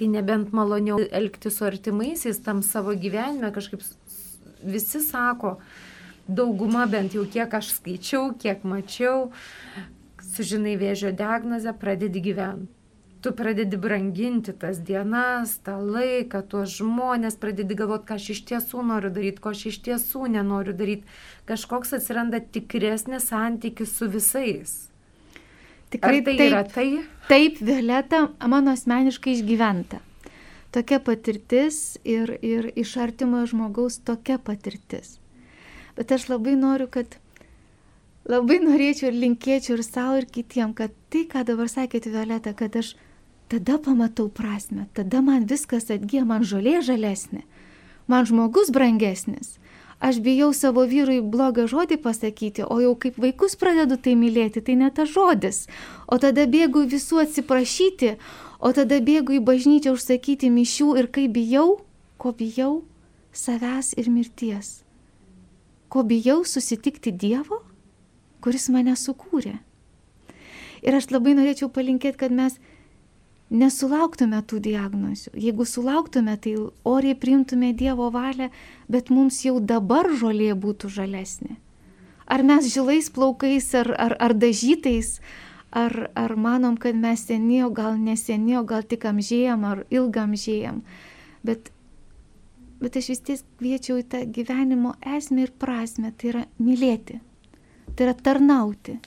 tai 0.00 0.08
nebent 0.08 0.54
maloniau 0.56 0.98
elgti 1.20 1.52
su 1.52 1.68
artimaisiais 1.68 2.40
tam 2.40 2.64
savo 2.64 2.96
gyvenime, 2.96 3.52
kažkaip 3.52 3.84
visi 4.64 5.00
sako, 5.04 5.58
dauguma 6.28 6.86
bent 6.88 7.14
jau 7.14 7.26
kiek 7.28 7.54
aš 7.60 7.74
skaičiau, 7.76 8.32
kiek 8.40 8.64
mačiau, 8.64 9.30
sužinai 10.34 10.78
vėžio 10.80 11.12
diagnozę, 11.16 11.76
pradedi 11.76 12.24
gyventi 12.24 12.80
tu 13.20 13.32
pradedi 13.32 13.76
branginti 13.76 14.52
tas 14.52 14.78
dienas, 14.80 15.58
tą 15.64 15.76
laiką, 15.84 16.42
tuos 16.48 16.72
žmonės, 16.78 17.36
pradedi 17.40 17.76
galvoti, 17.76 18.06
ką 18.08 18.16
aš 18.16 18.28
iš 18.34 18.42
tiesų 18.48 18.84
noriu 18.92 19.10
daryti, 19.12 19.42
ko 19.44 19.52
aš 19.52 19.66
iš 19.72 19.80
tiesų 19.88 20.30
nenoriu 20.36 20.72
daryti. 20.76 21.04
Kažkoks 21.50 21.92
atsiranda 21.98 22.40
tikresnis 22.40 23.28
santykis 23.28 23.92
su 23.98 24.08
visais. 24.08 24.89
Tikrai 25.90 26.20
Ar 26.20 26.24
tai 26.24 26.36
taip, 26.36 26.46
yra 26.46 26.62
tai? 26.70 26.86
Taip, 27.30 27.58
Violeta, 27.66 28.28
mano 28.46 28.74
asmeniškai 28.76 29.34
išgyventa. 29.38 29.98
Tokia 30.70 31.00
patirtis 31.02 31.98
ir, 32.06 32.36
ir 32.46 32.70
iš 32.78 32.94
artimo 33.02 33.42
žmogaus 33.50 33.98
tokia 34.06 34.38
patirtis. 34.38 35.16
Bet 35.98 36.14
aš 36.14 36.28
labai 36.30 36.54
noriu, 36.54 36.86
kad 36.86 37.18
labai 38.30 38.60
norėčiau 38.62 39.10
ir 39.10 39.18
linkėčiau 39.18 39.78
ir 39.78 39.82
savo, 39.86 40.20
ir 40.20 40.28
kitiem, 40.30 40.76
kad 40.78 40.94
tai, 41.10 41.24
ką 41.26 41.42
dabar 41.48 41.70
sakėte, 41.72 42.12
Violeta, 42.14 42.54
kad 42.54 42.78
aš 42.78 42.94
tada 43.50 43.80
pamatau 43.82 44.28
prasme, 44.30 44.86
tada 44.94 45.24
man 45.26 45.48
viskas 45.50 45.90
atgyja, 45.90 46.22
man 46.22 46.46
žolė 46.46 46.78
žalesnė, 46.86 47.42
man 48.06 48.30
žmogus 48.30 48.70
brangesnis. 48.70 49.56
Aš 50.00 50.16
bijau 50.24 50.48
savo 50.56 50.86
vyrui 50.88 51.20
blogą 51.20 51.66
žodį 51.68 51.98
pasakyti, 52.00 52.64
o 52.64 52.80
jau 52.80 52.94
kaip 52.96 53.18
vaikus 53.20 53.52
pradedu 53.60 53.98
tai 54.00 54.14
mylėti, 54.16 54.62
tai 54.64 54.78
ne 54.80 54.88
tas 54.88 55.10
žodis. 55.12 55.66
O 56.08 56.16
tada 56.16 56.46
bėgu 56.48 56.86
visų 56.88 57.20
atsiprašyti, 57.26 58.14
o 58.64 58.72
tada 58.72 58.96
bėgu 59.04 59.36
į 59.36 59.42
bažnyčią 59.44 59.92
užsakyti 59.92 60.48
mišių 60.48 60.94
ir 61.02 61.10
kai 61.12 61.26
bijau, 61.28 61.82
ko 62.16 62.32
bijau, 62.32 62.72
savęs 63.36 63.92
ir 64.00 64.08
mirties. 64.08 64.80
Ko 65.92 66.00
bijau 66.08 66.46
susitikti 66.48 67.12
Dievo, 67.12 67.60
kuris 68.40 68.70
mane 68.72 68.96
sukūrė. 68.96 69.58
Ir 70.80 70.96
aš 70.96 71.10
labai 71.12 71.36
norėčiau 71.36 71.68
palinkėti, 71.68 72.16
kad 72.24 72.32
mes 72.32 72.56
nesulauktume 73.50 74.40
tų 74.46 74.60
diagnozių. 74.62 75.34
Jeigu 75.34 75.66
sulauktume, 75.66 76.36
tai 76.38 76.54
oriai 76.86 77.16
priimtume 77.18 77.72
Dievo 77.74 78.10
valią, 78.14 78.50
bet 78.88 79.10
mums 79.10 79.42
jau 79.44 79.58
dabar 79.60 80.08
žolė 80.14 80.54
būtų 80.54 80.90
žalesnė. 80.94 81.58
Ar 82.30 82.44
mes 82.46 82.70
žilais 82.70 83.10
plaukais, 83.10 83.66
ar, 83.74 83.90
ar, 83.98 84.14
ar 84.22 84.34
dažytais, 84.38 85.18
ar, 85.74 86.10
ar 86.14 86.36
manom, 86.38 86.76
kad 86.78 86.94
mes 86.94 87.26
seniai, 87.26 87.66
gal 87.74 87.98
neseniai, 87.98 88.62
gal 88.66 88.86
tik 88.86 89.08
amžėjam, 89.10 89.66
ar 89.66 89.82
ilgamžėjam. 89.90 90.84
Bet, 91.42 91.72
bet 92.78 93.00
aš 93.00 93.10
vis 93.14 93.24
tiek 93.26 93.42
kviečiau 93.58 93.98
į 93.98 94.06
tą 94.14 94.22
gyvenimo 94.30 94.94
esmę 95.02 95.48
ir 95.48 95.54
prasme, 95.58 96.14
tai 96.14 96.34
yra 96.34 96.44
mylėti, 96.62 97.18
tai 97.96 98.06
yra 98.06 98.14
tarnauti. 98.14 99.00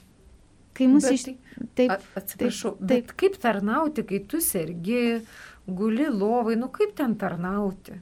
Kai 0.74 0.88
Bet 0.96 1.12
iš... 1.14 1.24
tai- 1.28 1.38
Taip, 1.78 1.92
Atsiprašau, 2.18 2.72
taip, 2.80 2.88
bet 2.90 3.12
kaip 3.18 3.36
tarnauti, 3.42 4.04
kai 4.10 4.20
tu 4.30 4.40
sergi, 4.42 5.22
guli 5.68 6.08
lovai, 6.10 6.56
nu 6.58 6.68
kaip 6.74 6.96
ten 6.98 7.16
tarnauti? 7.16 8.00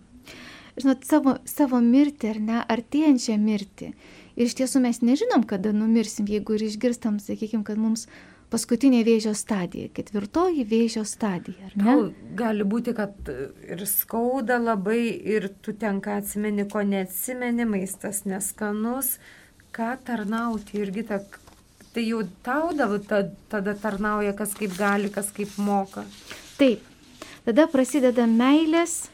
žinot, 0.80 1.04
savo, 1.06 1.36
savo 1.46 1.82
mirtį 1.84 2.30
ar 2.32 2.38
ne, 2.42 2.60
artėjančią 2.72 3.36
mirtį. 3.38 3.90
Ir 4.40 4.48
iš 4.48 4.56
tiesų 4.62 4.80
mes 4.86 5.02
nežinom, 5.04 5.44
kada 5.46 5.74
numirsim, 5.76 6.26
jeigu 6.32 6.56
ir 6.56 6.64
išgirstam, 6.70 7.20
sakykime, 7.20 7.66
kad 7.68 7.78
mums 7.78 8.08
paskutinė 8.52 9.04
vėžio 9.08 9.34
stadija, 9.38 9.92
ketvirtoji 9.96 10.64
vėžio 10.68 11.04
stadija? 11.08 11.70
Tau 11.76 12.08
gali 12.40 12.64
būti, 12.68 12.96
kad 12.98 13.30
ir 13.68 13.84
skauda 13.88 14.58
labai, 14.64 15.04
ir 15.36 15.50
tu 15.62 15.76
tenka 15.76 16.16
atsimeni, 16.24 16.66
ko 16.72 16.82
neatsimeni, 16.88 17.68
maistas 17.68 18.24
neskanus. 18.26 19.18
Ką 19.76 19.94
tarnauti 20.04 20.82
irgi 20.82 21.06
ta, 21.08 21.20
tai 21.94 22.06
jau 22.08 22.22
tau 22.44 22.72
tada 23.50 23.74
tarnauja, 23.76 24.34
kas 24.38 24.56
kaip 24.56 24.78
gali, 24.78 25.12
kas 25.12 25.32
kaip 25.36 25.58
moka. 25.58 26.06
Taip. 26.58 26.84
Tada 27.46 27.66
prasideda 27.68 28.28
meilės, 28.30 29.10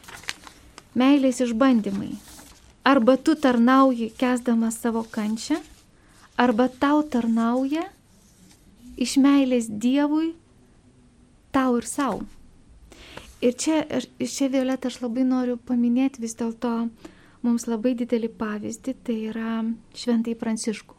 meilės 0.98 1.40
išbandymai. 1.40 2.12
Arba 2.84 3.16
tu 3.16 3.34
tarnauji 3.36 4.10
kesdamas 4.20 4.78
savo 4.82 5.02
kančią, 5.02 5.56
arba 6.36 6.68
tau 6.68 7.02
tarnauja 7.02 7.86
iš 9.00 9.16
meilės 9.22 9.68
Dievui, 9.68 10.34
tau 11.52 11.78
ir 11.80 11.88
savo. 11.88 12.26
Ir 13.40 13.54
čia, 13.54 13.84
ir 13.86 14.28
čia 14.28 14.50
Violeta, 14.50 14.90
aš 14.90 15.00
labai 15.04 15.24
noriu 15.24 15.56
paminėti 15.56 16.20
vis 16.24 16.34
dėlto 16.38 16.88
mums 17.46 17.68
labai 17.70 17.94
didelį 17.98 18.32
pavyzdį, 18.38 18.94
tai 19.06 19.18
yra 19.30 19.52
šventai 19.94 20.34
Pranciškų. 20.38 20.97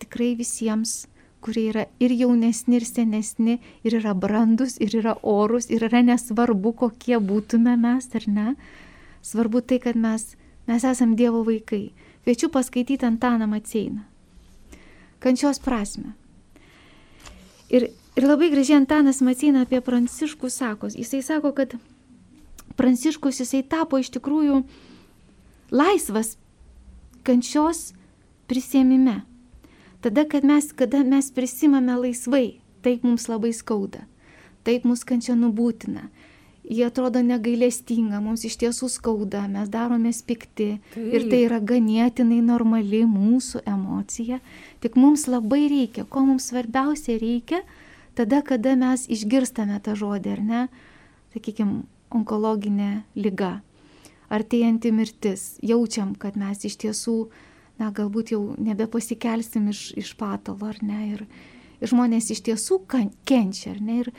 Tikrai 0.00 0.34
visiems, 0.38 1.06
kurie 1.44 1.68
yra 1.70 1.86
ir 2.00 2.12
jaunesni, 2.16 2.78
ir 2.80 2.86
senesni, 2.88 3.58
ir 3.84 3.96
yra 4.00 4.14
brandus, 4.16 4.76
ir 4.80 4.94
yra 5.00 5.16
orus, 5.22 5.70
ir 5.72 5.84
yra 5.88 6.02
nesvarbu, 6.04 6.74
kokie 6.84 7.18
būtume 7.20 7.76
mes, 7.80 8.08
ar 8.16 8.28
ne. 8.28 8.54
Svarbu 9.24 9.60
tai, 9.60 9.80
kad 9.84 9.96
mes, 10.00 10.34
mes 10.68 10.84
esam 10.84 11.16
Dievo 11.16 11.44
vaikai. 11.44 11.90
Kviečiu 12.24 12.50
paskaityti 12.52 13.06
Antaną 13.06 13.48
Maceiną. 13.48 14.04
Kančios 15.20 15.60
prasme. 15.60 16.14
Ir, 17.70 17.90
ir 18.16 18.26
labai 18.26 18.50
gražiai 18.52 18.80
Antanas 18.80 19.20
Maceina 19.24 19.64
apie 19.64 19.80
Pranciškų 19.84 20.48
sako. 20.50 20.88
Jisai 20.96 21.20
sako, 21.24 21.52
kad 21.56 21.76
Pranciškus 22.76 23.42
jisai 23.42 23.60
tapo 23.68 23.98
iš 24.00 24.08
tikrųjų 24.14 24.62
laisvas 25.70 26.36
kančios 27.26 27.90
prisėmime. 28.48 29.20
Tada, 30.00 30.24
kad 30.24 30.44
mes, 30.44 30.72
kada 30.72 31.02
mes 31.04 31.28
prisimame 31.36 31.96
laisvai, 32.00 32.60
taip 32.80 33.04
mums 33.04 33.26
labai 33.28 33.52
skauda, 33.52 34.06
taip 34.64 34.86
mus 34.88 35.04
kančia 35.04 35.36
nubūtina. 35.36 36.08
Jie 36.70 36.84
atrodo 36.86 37.20
negailestinga, 37.24 38.20
mums 38.22 38.44
iš 38.46 38.54
tiesų 38.60 38.88
skauda, 38.92 39.42
mes 39.50 39.68
daromės 39.72 40.20
pikti. 40.22 40.78
Ir 40.96 41.26
tai 41.28 41.42
yra 41.48 41.58
ganėtinai 41.58 42.38
normali 42.46 43.02
mūsų 43.10 43.64
emocija. 43.66 44.38
Tik 44.80 44.96
mums 44.96 45.26
labai 45.26 45.64
reikia, 45.72 46.06
ko 46.06 46.22
mums 46.28 46.46
svarbiausia 46.52 47.18
reikia, 47.20 47.60
tada, 48.14 48.40
kada 48.46 48.76
mes 48.78 49.08
išgirstame 49.10 49.80
tą 49.82 49.96
žodį, 49.98 50.36
ar 50.36 50.44
ne, 50.46 50.62
sakykime, 51.34 51.82
onkologinė 52.14 53.02
lyga, 53.18 53.58
artėjanti 54.30 54.94
mirtis, 54.94 55.56
jaučiam, 55.66 56.14
kad 56.14 56.38
mes 56.38 56.64
iš 56.64 56.78
tiesų, 56.84 57.18
na, 57.80 57.90
galbūt 57.96 58.34
jau 58.34 58.42
nebepasikelsim 58.60 59.70
iš, 59.72 59.90
iš 59.98 60.14
patalo, 60.20 60.70
ar 60.70 60.78
ne, 60.84 61.00
ir, 61.14 61.26
ir 61.80 61.92
žmonės 61.92 62.30
iš 62.34 62.44
tiesų 62.50 62.82
kenčia, 62.90 63.74
ar 63.74 63.82
ne, 63.82 64.00
ir, 64.04 64.12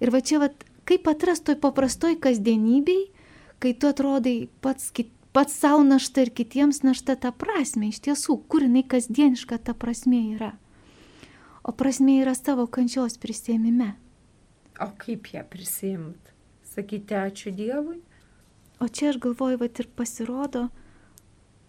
ir 0.00 0.14
va 0.14 0.22
čia, 0.22 0.40
va, 0.44 0.52
kaip 0.88 1.10
atrastoj 1.10 1.58
paprastoj 1.60 2.16
kasdienybei, 2.22 3.08
kai 3.58 3.74
tu 3.74 3.90
atrodai 3.90 4.48
pats 4.64 4.92
kit, 4.94 5.10
pats 5.34 5.58
savo 5.58 5.82
našta 5.84 6.24
ir 6.24 6.32
kitiems 6.34 6.80
našta 6.86 7.18
tą 7.20 7.34
prasme, 7.34 7.90
iš 7.92 8.00
tiesų, 8.06 8.38
kur 8.48 8.64
jinai 8.64 8.86
kasdieniška 8.86 9.60
ta 9.66 9.74
prasme 9.74 10.22
yra. 10.36 10.54
O 11.62 11.74
prasme 11.76 12.20
yra 12.22 12.32
savo 12.38 12.64
kančios 12.70 13.18
prisėmime. 13.20 13.92
O 14.80 14.88
kaip 14.96 15.28
ją 15.34 15.42
prisimti? 15.50 16.32
Sakyti 16.64 17.16
ačiū 17.18 17.50
Dievui? 17.52 17.98
O 18.78 18.86
čia 18.86 19.10
aš 19.10 19.18
galvoju, 19.18 19.58
va 19.58 19.66
ir 19.66 19.88
pasirodo, 19.98 20.68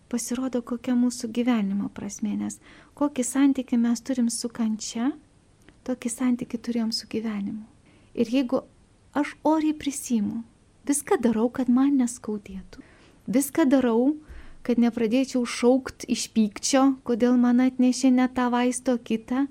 pasirodo 0.10 0.62
kokia 0.66 0.96
mūsų 0.98 1.30
gyvenimo 1.34 1.90
prasme, 1.94 2.36
nes 2.38 2.60
kokį 2.98 3.26
santykių 3.26 3.80
mes 3.82 4.02
turim 4.02 4.30
su 4.34 4.50
kančia, 4.50 5.12
tokį 5.88 6.12
santykių 6.14 6.60
turėjom 6.66 6.94
su 6.96 7.08
gyvenimu. 7.10 7.66
Ir 8.18 8.32
jeigu 8.34 8.64
aš 9.18 9.36
oriai 9.48 9.76
prisimu, 9.78 10.44
viską 10.90 11.20
darau, 11.22 11.48
kad 11.54 11.70
man 11.70 11.96
neskaudėtų, 12.02 12.82
viską 13.30 13.66
darau, 13.70 14.16
kad 14.66 14.82
nepradėčiau 14.82 15.46
šaukt 15.48 16.06
iš 16.10 16.28
pykčio, 16.36 16.84
kodėl 17.08 17.38
man 17.40 17.62
atnešė 17.64 18.12
ne 18.12 18.28
tą 18.34 18.50
vaisto 18.54 18.98
kitą, 18.98 19.48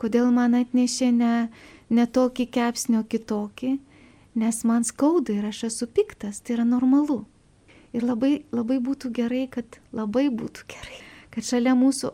kodėl 0.00 0.30
man 0.34 0.54
atnešė 0.58 1.10
ne, 1.16 1.34
ne 1.90 2.06
tokį 2.06 2.46
kepsnio 2.56 3.02
kitokį, 3.08 3.76
nes 4.38 4.62
man 4.68 4.86
skauda 4.86 5.34
ir 5.34 5.50
aš 5.50 5.66
esu 5.72 5.88
piktas, 5.88 6.40
tai 6.40 6.56
yra 6.56 6.68
normalu. 6.68 7.22
Ir 7.92 8.06
labai, 8.08 8.44
labai 8.52 8.78
būtų 8.80 9.10
gerai, 9.12 9.46
kad 9.52 9.78
labai 9.92 10.28
būtų 10.32 10.64
gerai, 10.72 11.00
kad 11.34 11.44
šalia 11.44 11.74
mūsų 11.76 12.12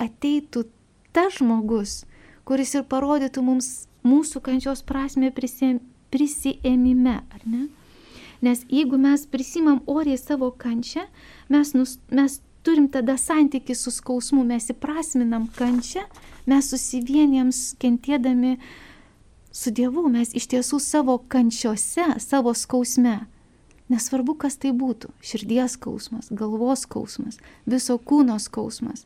ateitų 0.00 0.68
tas 1.12 1.40
žmogus, 1.40 2.04
kuris 2.46 2.76
ir 2.78 2.86
parodytų 2.86 3.42
mums 3.42 3.70
mūsų 4.06 4.42
kančios 4.46 4.84
prasme 4.86 5.32
prisėmime, 5.34 7.16
ar 7.20 7.42
ne? 7.44 7.66
Nes 8.40 8.62
jeigu 8.72 8.96
mes 8.96 9.26
prisimam 9.28 9.82
oriai 9.90 10.16
savo 10.16 10.48
kančią, 10.56 11.04
mes, 11.52 11.74
nus, 11.76 11.98
mes 12.08 12.38
turim 12.64 12.88
tada 12.88 13.18
santyki 13.20 13.74
su 13.76 13.92
skausmu, 13.92 14.44
mes 14.44 14.70
įprasminam 14.72 15.48
kančią, 15.58 16.06
mes 16.48 16.70
susivienėms 16.72 17.74
kentėdami 17.80 18.56
su 19.52 19.72
Dievu, 19.74 20.06
mes 20.08 20.32
iš 20.36 20.48
tiesų 20.54 20.80
savo 20.80 21.18
kančiose, 21.28 22.06
savo 22.22 22.54
skausme. 22.56 23.18
Nesvarbu, 23.90 24.36
kas 24.38 24.56
tai 24.56 24.70
būtų- 24.70 25.10
širdies 25.28 25.74
skausmas, 25.74 26.30
galvos 26.30 26.86
skausmas, 26.86 27.40
viso 27.66 27.98
kūno 27.98 28.38
skausmas. 28.38 29.04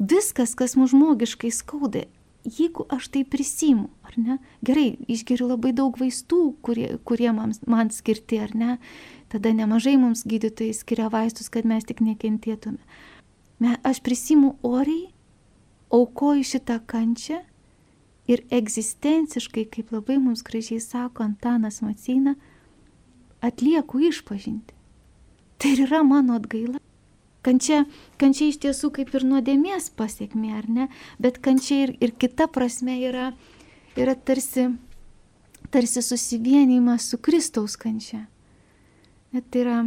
Viskas, 0.00 0.54
kas 0.54 0.74
mūsų 0.74 0.96
žmogiškai 0.96 1.50
skauda, 1.52 2.06
jeigu 2.44 2.86
aš 2.88 3.08
tai 3.08 3.24
prisimu, 3.24 3.90
ar 4.04 4.14
ne, 4.16 4.38
gerai, 4.64 4.96
išgeriu 5.08 5.48
labai 5.50 5.72
daug 5.72 5.96
vaistų, 5.98 6.54
kurie, 6.62 6.98
kurie 7.04 7.32
man, 7.32 7.52
man 7.66 7.90
skirti, 7.90 8.38
ar 8.40 8.54
ne, 8.54 8.78
tada 9.28 9.52
nemažai 9.52 9.96
mums 9.98 10.24
gydytojai 10.24 10.74
skiria 10.74 11.10
vaistus, 11.10 11.48
kad 11.48 11.64
mes 11.64 11.84
tik 11.84 12.00
nekentėtume. 12.00 12.78
Me, 13.58 13.76
aš 13.84 14.00
prisimu 14.04 14.56
oriai, 14.62 15.10
aukoju 15.92 16.44
šitą 16.44 16.80
kančią 16.86 17.40
ir 18.28 18.42
egzistenciškai, 18.52 19.66
kaip 19.70 19.92
labai 19.94 20.18
mums 20.20 20.44
gražiai 20.46 20.80
sako 20.82 21.24
Antanas 21.24 21.80
Macina, 21.82 22.36
atlieku 23.46 24.02
išpažinti. 24.10 24.76
Tai 25.58 25.72
yra 25.86 26.02
mano 26.04 26.36
atgaila. 26.36 26.80
Kančia, 27.46 27.84
kančia 28.20 28.50
iš 28.50 28.58
tiesų 28.64 28.90
kaip 28.96 29.12
ir 29.14 29.24
nuodėmės 29.24 29.88
pasiekmė, 29.96 30.50
ar 30.58 30.66
ne? 30.68 30.88
Bet 31.22 31.38
kančia 31.44 31.84
ir, 31.84 31.92
ir 32.02 32.12
kita 32.18 32.48
prasme 32.52 32.96
yra, 33.06 33.30
yra 33.96 34.16
tarsi, 34.18 34.66
tarsi 35.70 36.02
susivienimas 36.02 37.06
su 37.06 37.20
Kristaus 37.22 37.78
kančia. 37.78 38.24
Net 39.32 39.48
tai 39.54 39.62
yra 39.62 39.78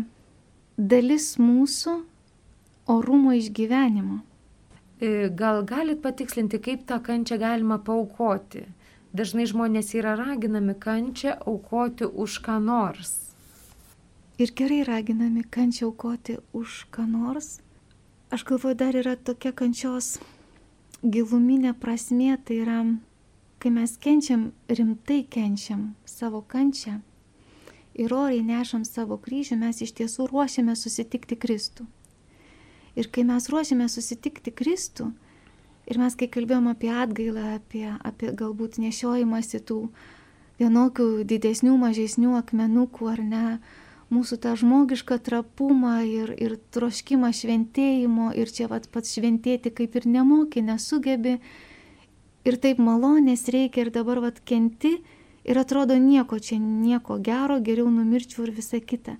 dalis 0.79 1.33
mūsų 1.37 1.99
orumo 2.95 3.35
išgyvenimo. 3.37 4.21
E, 4.99 5.29
gal 5.29 5.61
galit 5.67 6.01
patikslinti, 6.01 6.63
kaip 6.63 6.87
tą 6.87 6.97
kančią 7.03 7.37
galima 7.43 7.77
paukoti? 7.83 8.65
Dažnai 9.11 9.45
žmonės 9.49 9.93
yra 9.99 10.15
raginami 10.17 10.77
kančią 10.79 11.35
aukoti 11.43 12.07
už 12.07 12.39
ką 12.45 12.61
nors 12.63 13.28
ir 14.39 14.53
gerai 14.55 14.83
raginami 14.87 15.43
kančią 15.43 15.89
aukoti 15.91 16.37
už 16.53 16.85
ką 16.93 17.05
nors. 17.07 17.59
Aš 18.31 18.45
galvoju, 18.45 18.75
dar 18.75 18.95
yra 18.95 19.15
tokia 19.15 19.51
kančios 19.51 20.19
giluminė 21.03 21.73
prasmė, 21.73 22.37
tai 22.45 22.61
yra, 22.63 22.79
kai 23.59 23.71
mes 23.73 23.97
kenčiam, 23.97 24.51
rimtai 24.69 25.23
kenčiam 25.27 25.93
savo 26.05 26.41
kančią 26.41 26.99
ir 27.99 28.13
oriai 28.15 28.43
nešam 28.45 28.85
savo 28.87 29.17
kryžių, 29.19 29.57
mes 29.59 29.81
iš 29.83 29.91
tiesų 29.97 30.29
ruošiame 30.31 30.75
susitikti 30.79 31.35
Kristų. 31.35 31.87
Ir 32.95 33.09
kai 33.11 33.25
mes 33.27 33.49
ruošiame 33.51 33.89
susitikti 33.91 34.53
Kristų, 34.55 35.09
ir 35.89 35.99
mes 35.99 36.15
kai 36.15 36.29
kalbėjom 36.31 36.69
apie 36.71 36.93
atgailą, 36.95 37.57
apie, 37.57 37.85
apie 37.99 38.31
galbūt 38.39 38.79
nešiojimąsi 38.79 39.59
tų 39.67 39.81
vienokių 40.61 41.09
didesnių, 41.27 41.75
mažesnių 41.81 42.37
akmenukų 42.39 43.11
ar 43.11 43.23
ne, 43.23 43.45
mūsų 44.13 44.39
tą 44.41 44.55
žmogišką 44.57 45.19
trapumą 45.25 45.99
ir, 46.07 46.33
ir 46.33 46.57
troškimą 46.73 47.29
šventėjimo 47.35 48.31
ir 48.37 48.51
čia 48.51 48.69
vat, 48.71 48.89
pats 48.89 49.13
šventėti 49.15 49.71
kaip 49.75 49.95
ir 49.99 50.07
nemoki, 50.09 50.63
nesugebi 50.65 51.37
ir 52.45 52.57
taip 52.61 52.81
malonės 52.81 53.47
reikia 53.53 53.85
ir 53.85 53.93
dabar 53.93 54.21
vat 54.23 54.41
kenti 54.41 54.97
ir 55.45 55.61
atrodo 55.61 55.97
nieko 56.01 56.39
čia, 56.39 56.57
nieko 56.57 57.19
gero, 57.21 57.59
geriau 57.61 57.89
numirčiau 57.93 58.47
ir 58.47 58.55
visa 58.57 58.81
kita. 58.81 59.17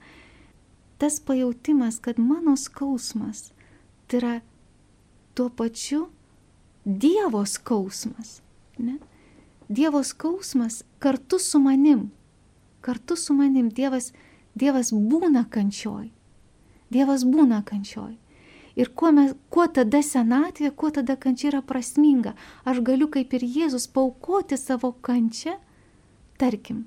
Tas 0.99 1.21
pajūtimas, 1.23 2.01
kad 2.03 2.17
mano 2.19 2.57
skausmas 2.59 3.51
tai 4.09 4.17
yra 4.19 4.33
tuo 5.37 5.49
pačiu 5.49 6.09
Dievo 6.85 7.45
skausmas. 7.45 8.39
Ne? 8.77 8.97
Dievo 9.69 10.01
skausmas 10.03 10.83
kartu 10.99 11.37
su 11.39 11.59
manim. 11.59 12.09
Kartu 12.81 13.15
su 13.15 13.33
manim 13.33 13.69
Dievas 13.69 14.13
Dievas 14.55 14.91
būna 14.93 15.45
kančioj. 15.49 16.09
Dievas 16.89 17.25
būna 17.25 17.61
kančioj. 17.65 18.15
Ir 18.79 18.89
kuo, 18.95 19.11
mes, 19.11 19.33
kuo 19.51 19.65
tada 19.67 19.99
senatvė, 20.05 20.71
kuo 20.71 20.89
tada 20.95 21.17
kančia 21.19 21.49
yra 21.51 21.61
prasminga. 21.65 22.35
Aš 22.63 22.79
galiu 22.85 23.09
kaip 23.11 23.33
ir 23.35 23.43
Jėzus 23.43 23.89
paukoti 23.91 24.57
savo 24.57 24.93
kančią, 25.03 25.57
tarkim, 26.39 26.85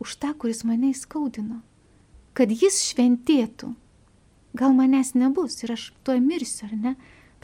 už 0.00 0.16
tą, 0.22 0.32
kuris 0.38 0.64
mane 0.64 0.92
įskaudino. 0.94 1.60
Kad 2.32 2.54
jis 2.54 2.80
šventėtų. 2.88 3.74
Gal 4.56 4.72
manęs 4.76 5.12
nebus 5.16 5.60
ir 5.64 5.74
aš 5.76 5.90
tuo 6.04 6.16
mirsiu, 6.20 6.70
ar 6.70 6.74
ne? 6.76 6.94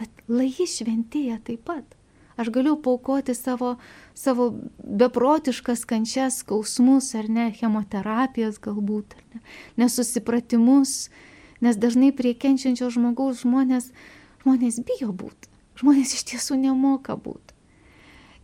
Bet 0.01 0.25
lai 0.29 0.49
jis 0.49 0.79
šventėja 0.81 1.39
taip 1.45 1.67
pat. 1.69 1.98
Aš 2.39 2.53
galiu 2.55 2.77
paukoti 2.83 3.35
savo, 3.35 3.77
savo 4.15 4.53
beprotiškas 4.79 5.83
kančias, 5.91 6.37
skausmus 6.39 7.11
ar 7.19 7.27
ne, 7.27 7.49
chemoterapijas 7.51 8.61
galbūt, 8.63 9.17
ar 9.19 9.25
ne, 9.35 9.41
nesusipratimus, 9.83 11.09
nes 11.65 11.81
dažnai 11.83 12.13
prie 12.15 12.37
kenčiančio 12.39 12.93
žmogaus 12.95 13.43
žmonės, 13.43 13.91
žmonės 14.45 14.79
bijo 14.87 15.11
būti, 15.11 15.51
žmonės 15.83 16.15
iš 16.15 16.23
tiesų 16.31 16.61
nemoka 16.63 17.19
būti. 17.19 17.59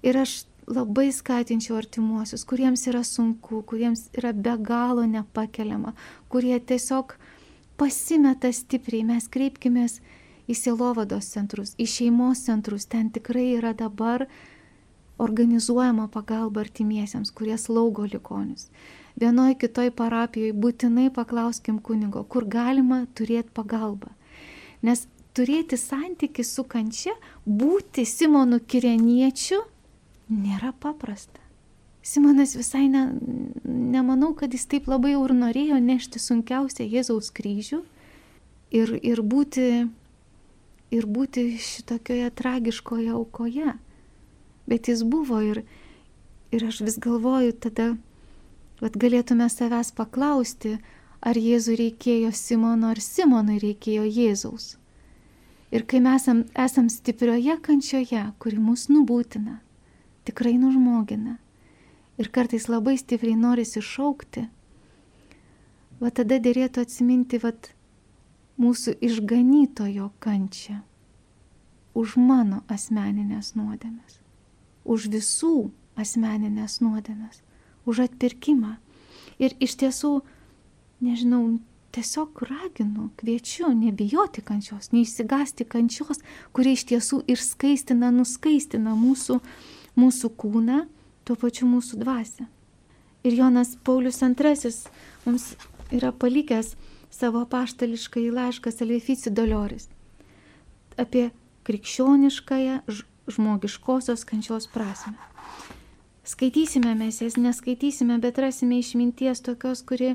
Ir 0.03 0.19
aš 0.25 0.35
labai 0.67 1.13
skatinčiau 1.15 1.79
artimuosius, 1.79 2.43
kuriems 2.51 2.83
yra 2.91 3.05
sunku, 3.07 3.63
kuriems 3.63 4.09
yra 4.19 4.35
be 4.35 4.57
galo 4.59 5.07
nepakeliama, 5.07 5.95
kurie 6.35 6.59
tiesiog 6.59 7.15
pasimeta 7.79 8.51
stipriai, 8.51 9.07
mes 9.07 9.31
kreipkimės 9.31 10.01
į 10.01 10.24
sielovados 10.53 11.31
centrus, 11.33 11.73
į 11.81 11.87
šeimos 11.89 12.45
centrus, 12.45 12.85
ten 12.85 13.09
tikrai 13.11 13.55
yra 13.57 13.73
dabar 13.73 14.27
organizuojama 15.17 16.11
pagalba 16.13 16.61
artimiesiems, 16.61 17.33
kurie 17.33 17.57
slaugo 17.59 18.05
likonius. 18.05 18.69
Vienoje 19.17 19.57
kitoj 19.63 19.89
parapijoje 19.97 20.53
būtinai 20.53 21.09
paklauskim 21.15 21.79
kunigo, 21.81 22.25
kur 22.29 22.45
galima 22.45 23.07
turėti 23.17 23.55
pagalbą. 23.55 24.11
Nes 24.85 25.07
turėti 25.35 25.79
santyki 25.81 26.45
su 26.45 26.65
kančia, 26.69 27.15
būti 27.47 28.05
Simonu 28.05 28.61
Kireniečiu 28.61 29.63
nėra 30.29 30.75
paprasta. 30.81 31.41
Simonas 32.05 32.53
visai 32.53 32.85
ne, 32.93 33.07
nemanau, 33.65 34.35
kad 34.37 34.53
jis 34.53 34.67
taip 34.69 34.91
labai 34.93 35.15
jau 35.15 35.23
ir 35.25 35.33
norėjo 35.39 35.79
nešti 35.81 36.21
sunkiausią 36.21 36.85
Jėzaus 36.85 37.31
kryžių 37.33 37.81
ir, 38.77 38.93
ir 39.01 39.23
būti 39.25 39.87
ir 40.91 41.07
būti 41.07 41.55
šitokioje 41.61 42.29
tragiškoje 42.37 43.15
aukoje. 43.15 43.79
Bet 44.69 44.89
jis 44.89 45.03
buvo 45.05 45.41
ir, 45.45 45.63
Ir 46.55 46.65
aš 46.65 46.81
vis 46.87 47.01
galvoju 47.03 47.51
tada, 47.59 47.97
vad 48.79 48.95
galėtume 49.03 49.49
savęs 49.51 49.89
paklausti, 49.99 50.77
ar 51.19 51.35
Jėzui 51.35 51.75
reikėjo 51.81 52.31
Simono, 52.31 52.93
ar 52.95 53.01
Simonui 53.03 53.57
reikėjo 53.59 54.05
Jėzaus. 54.07 54.67
Ir 55.75 55.83
kai 55.91 55.99
mes 56.05 56.23
esam, 56.23 56.45
esam 56.55 56.87
stiprioje 56.93 57.57
kančioje, 57.65 58.23
kuri 58.39 58.61
mus 58.63 58.87
nubūtina, 58.87 59.57
tikrai 60.31 60.55
nužmogina, 60.61 61.41
ir 62.23 62.31
kartais 62.31 62.69
labai 62.71 62.95
stipriai 63.03 63.35
norisi 63.35 63.83
šaukti, 63.83 64.47
va 65.99 66.15
tada 66.15 66.39
dėrėtų 66.39 66.87
atsiminti, 66.87 67.43
va 67.43 67.51
mūsų 68.61 68.97
išganytojo 69.03 70.11
kančią 70.23 70.81
už 71.95 72.17
mano 72.19 72.63
asmeninės 72.71 73.55
nuodėmės, 73.59 74.19
už 74.85 75.09
visų 75.15 75.71
asmeninės 75.99 76.81
nuodėmės, 76.83 77.43
už 77.87 78.09
atpirkimą. 78.09 78.77
Ir 79.39 79.55
iš 79.63 79.77
tiesų, 79.79 80.19
nežinau, 81.03 81.59
tiesiog 81.95 82.43
raginu, 82.49 83.11
kviečiu 83.19 83.71
nebijoti 83.75 84.43
kančios, 84.43 84.91
neišsigasti 84.95 85.67
kančios, 85.71 86.23
kuri 86.55 86.75
iš 86.75 86.87
tiesų 86.91 87.23
ir 87.31 87.39
skaistina, 87.39 88.11
nuskaistina 88.15 88.97
mūsų, 88.99 89.39
mūsų 89.99 90.31
kūną, 90.39 90.85
tuo 91.25 91.39
pačiu 91.39 91.71
mūsų 91.71 92.03
dvasę. 92.03 92.49
Ir 93.25 93.39
Jonas 93.39 93.77
Paulius 93.87 94.21
II 94.23 94.73
mums 95.25 95.55
yra 95.95 96.11
palikęs 96.13 96.75
savo 97.15 97.45
paštališką 97.47 98.23
įlaišką 98.29 98.73
Salvefici 98.75 99.31
Dolioris 99.31 99.89
apie 100.99 101.31
krikščioniškąją 101.67 102.81
žmogiškosios 103.35 104.25
kančios 104.29 104.67
prasme. 104.71 105.17
Skaitysime 106.25 106.95
mes 106.97 107.21
jas, 107.21 107.37
neskaitysime, 107.37 108.19
bet 108.21 108.39
rasime 108.41 108.79
išminties 108.81 109.43
tokios, 109.45 109.83
kuri, 109.85 110.15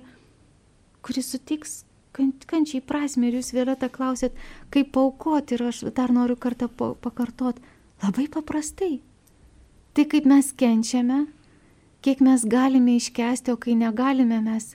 kuri 1.05 1.21
sutiks 1.21 1.83
kančiai 2.13 2.81
prasme. 2.81 3.29
Ir 3.29 3.39
jūs 3.39 3.51
vėlata 3.53 3.91
klausėt, 3.93 4.37
kaip 4.73 4.91
paukoti 4.95 5.57
ir 5.57 5.67
aš 5.69 5.83
dar 5.93 6.13
noriu 6.13 6.37
kartą 6.37 6.69
pakartot. 6.77 7.61
Labai 8.01 8.29
paprastai. 8.31 9.01
Tai 9.93 10.05
kaip 10.09 10.25
mes 10.29 10.53
kenčiame, 10.55 11.25
kiek 12.01 12.21
mes 12.25 12.45
galime 12.47 12.95
iškesti, 12.97 13.53
o 13.53 13.57
kai 13.59 13.75
negalime 13.77 14.39
mes 14.41 14.73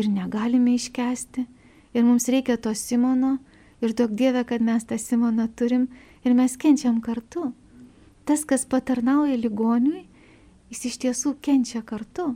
ir 0.00 0.10
negalime 0.10 0.74
iškesti. 0.76 1.46
Ir 1.94 2.06
mums 2.06 2.28
reikia 2.30 2.56
to 2.56 2.72
Simono, 2.74 3.38
ir 3.80 3.94
daug 3.96 4.12
Dieve, 4.14 4.44
kad 4.44 4.62
mes 4.62 4.84
tą 4.86 4.98
Simoną 4.98 5.48
turim 5.56 5.88
ir 6.24 6.34
mes 6.34 6.56
kenčiam 6.56 7.00
kartu. 7.02 7.50
Tas, 8.24 8.44
kas 8.44 8.66
patarnauja 8.68 9.36
ligoniui, 9.40 10.04
jis 10.70 10.86
iš 10.90 11.00
tiesų 11.04 11.34
kenčia 11.42 11.82
kartu. 11.82 12.34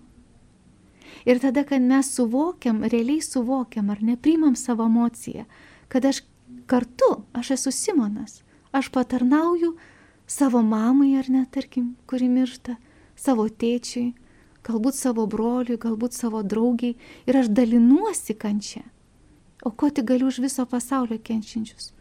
Ir 1.28 1.38
tada, 1.38 1.62
kad 1.64 1.82
mes 1.84 2.10
suvokiam, 2.16 2.82
realiai 2.82 3.22
suvokiam 3.22 3.90
ar 3.92 4.02
neprimam 4.02 4.56
savo 4.56 4.88
emociją, 4.88 5.44
kad 5.88 6.04
aš 6.04 6.24
kartu, 6.66 7.10
aš 7.32 7.54
esu 7.58 7.72
Simonas, 7.72 8.42
aš 8.72 8.90
patarnauju 8.90 9.74
savo 10.26 10.62
mamai 10.64 11.14
ar 11.20 11.30
net, 11.30 11.52
tarkim, 11.54 11.94
kuri 12.10 12.28
miršta, 12.32 12.76
savo 13.16 13.46
tėčiui, 13.48 14.14
galbūt 14.64 14.96
savo 14.96 15.26
broliui, 15.30 15.78
galbūt 15.80 16.16
savo 16.16 16.42
draugiai 16.42 16.96
ir 17.28 17.40
aš 17.40 17.50
dalinuosi 17.52 18.36
kančia. 18.36 18.84
O 19.64 19.70
ko 19.70 19.90
tik 19.90 20.08
galiu 20.08 20.28
už 20.28 20.42
viso 20.44 20.66
pasaulio 20.68 21.18
kenčiančius? 21.18 21.92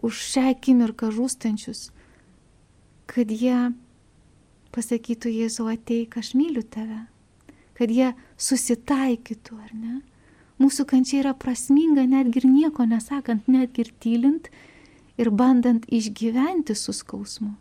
Už 0.00 0.16
šią 0.16 0.46
akimirką 0.54 1.10
žūstančius, 1.12 1.90
kad 3.10 3.28
jie 3.28 3.72
pasakytų 4.72 5.32
Jėzau 5.34 5.68
ateik, 5.72 6.16
aš 6.16 6.32
myliu 6.38 6.62
tave, 6.62 7.04
kad 7.76 7.90
jie 7.92 8.14
susitaikytų, 8.40 9.58
ar 9.60 9.74
ne? 9.74 9.96
Mūsų 10.60 10.84
kančia 10.88 11.22
yra 11.22 11.34
prasminga 11.36 12.04
netgi 12.08 12.42
ir 12.42 12.46
nieko 12.48 12.84
nesakant, 12.88 13.48
netgi 13.48 13.86
ir 13.86 13.92
tylint 14.00 14.50
ir 15.20 15.30
bandant 15.32 15.84
išgyventi 15.88 16.76
su 16.76 16.92
skausmu. 16.96 17.54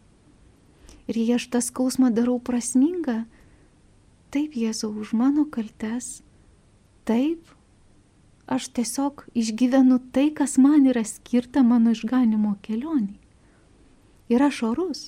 Ir 1.10 1.18
jei 1.18 1.36
aš 1.36 1.48
tą 1.52 1.62
skausmą 1.64 2.12
darau 2.14 2.38
prasmingą, 2.44 3.24
taip 4.34 4.56
Jėzau 4.58 4.92
už 5.02 5.14
mano 5.18 5.46
kaltes, 5.50 6.22
taip 7.06 7.50
aš 8.50 8.70
tiesiog 8.74 9.28
išgyvenu 9.38 10.00
tai, 10.14 10.30
kas 10.34 10.58
man 10.62 10.88
yra 10.90 11.06
skirta 11.06 11.62
mano 11.66 11.94
išganimo 11.94 12.56
kelioniai. 12.66 13.18
Ir 14.30 14.44
aš 14.46 14.64
orus. 14.70 15.02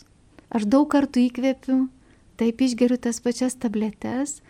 Aš 0.49 0.65
daug 0.69 0.89
kartų 0.91 1.27
įkvėpiu, 1.29 1.77
taip 2.37 2.61
išgeriu 2.61 2.97
tas 3.01 3.21
pačias 3.23 3.55
tabletes, 3.55 4.41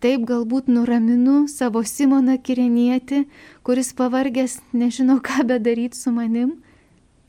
taip 0.00 0.24
galbūt 0.28 0.68
nuraminu 0.72 1.46
savo 1.48 1.84
Simoną 1.84 2.36
Kirenietį, 2.40 3.24
kuris 3.64 3.92
pavargęs 3.96 4.60
nežinau 4.72 5.20
ką 5.26 5.46
bedaryti 5.48 5.96
su 5.96 6.12
manim, 6.12 6.56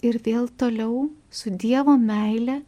ir 0.04 0.20
vėl 0.24 0.48
toliau 0.48 1.10
su 1.32 1.52
Dievo 1.52 1.98
meile, 2.00 2.62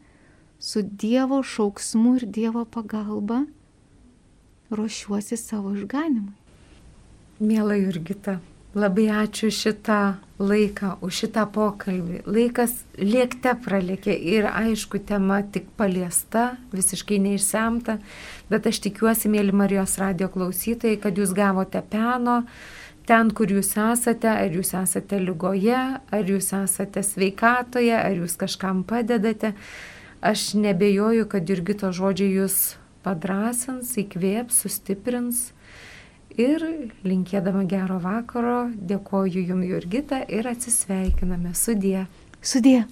su 0.59 0.83
Dievo 0.83 1.41
šauksmu 1.43 2.17
ir 2.19 2.27
Dievo 2.27 2.65
pagalba 2.65 3.45
ruošiuosi 4.71 5.37
savo 5.37 5.73
išganimui. 5.75 6.35
Mėla 7.39 7.77
Jurgita, 7.79 8.39
labai 8.75 9.07
ačiū 9.21 9.49
šitą 9.53 9.99
laiką, 10.39 10.97
už 11.03 11.21
šitą 11.23 11.45
pokalbį. 11.55 12.23
Laikas 12.27 12.73
lėkte 12.99 13.53
pralėkė 13.63 14.13
ir 14.13 14.47
aišku, 14.49 14.99
tema 15.03 15.39
tik 15.43 15.69
paliesta, 15.79 16.57
visiškai 16.75 17.19
neišsemta, 17.23 17.97
bet 18.51 18.67
aš 18.69 18.81
tikiuosi, 18.87 19.31
mėly 19.31 19.55
Marijos 19.55 19.97
radio 20.01 20.29
klausytojai, 20.31 20.99
kad 21.01 21.17
jūs 21.19 21.33
gavote 21.35 21.81
peno 21.91 22.43
ten, 23.09 23.31
kur 23.33 23.49
jūs 23.49 23.71
esate, 23.73 24.29
ar 24.29 24.53
jūs 24.53 24.75
esate 24.77 25.17
lygoje, 25.23 25.79
ar 25.97 26.27
jūs 26.29 26.51
esate 26.53 27.01
sveikatoje, 27.03 27.95
ar 27.95 28.13
jūs 28.13 28.37
kažkam 28.37 28.83
padedate. 28.85 29.55
Aš 30.21 30.53
nebejoju, 30.59 31.25
kad 31.31 31.47
Jurgito 31.47 31.89
žodžiai 31.95 32.35
jūs 32.35 32.75
padrasins, 33.09 33.97
įkvėps, 34.05 34.61
sustiprins 34.63 35.49
Ir 36.39 36.61
linkėdama 37.03 37.65
gero 37.67 37.97
vakaro, 37.99 38.69
dėkoju 38.71 39.41
Jums 39.49 39.67
Jurgita 39.67 40.21
ir 40.31 40.47
atsisveikiname. 40.47 41.51
Sudie. 41.51 42.05
Sudie. 42.39 42.85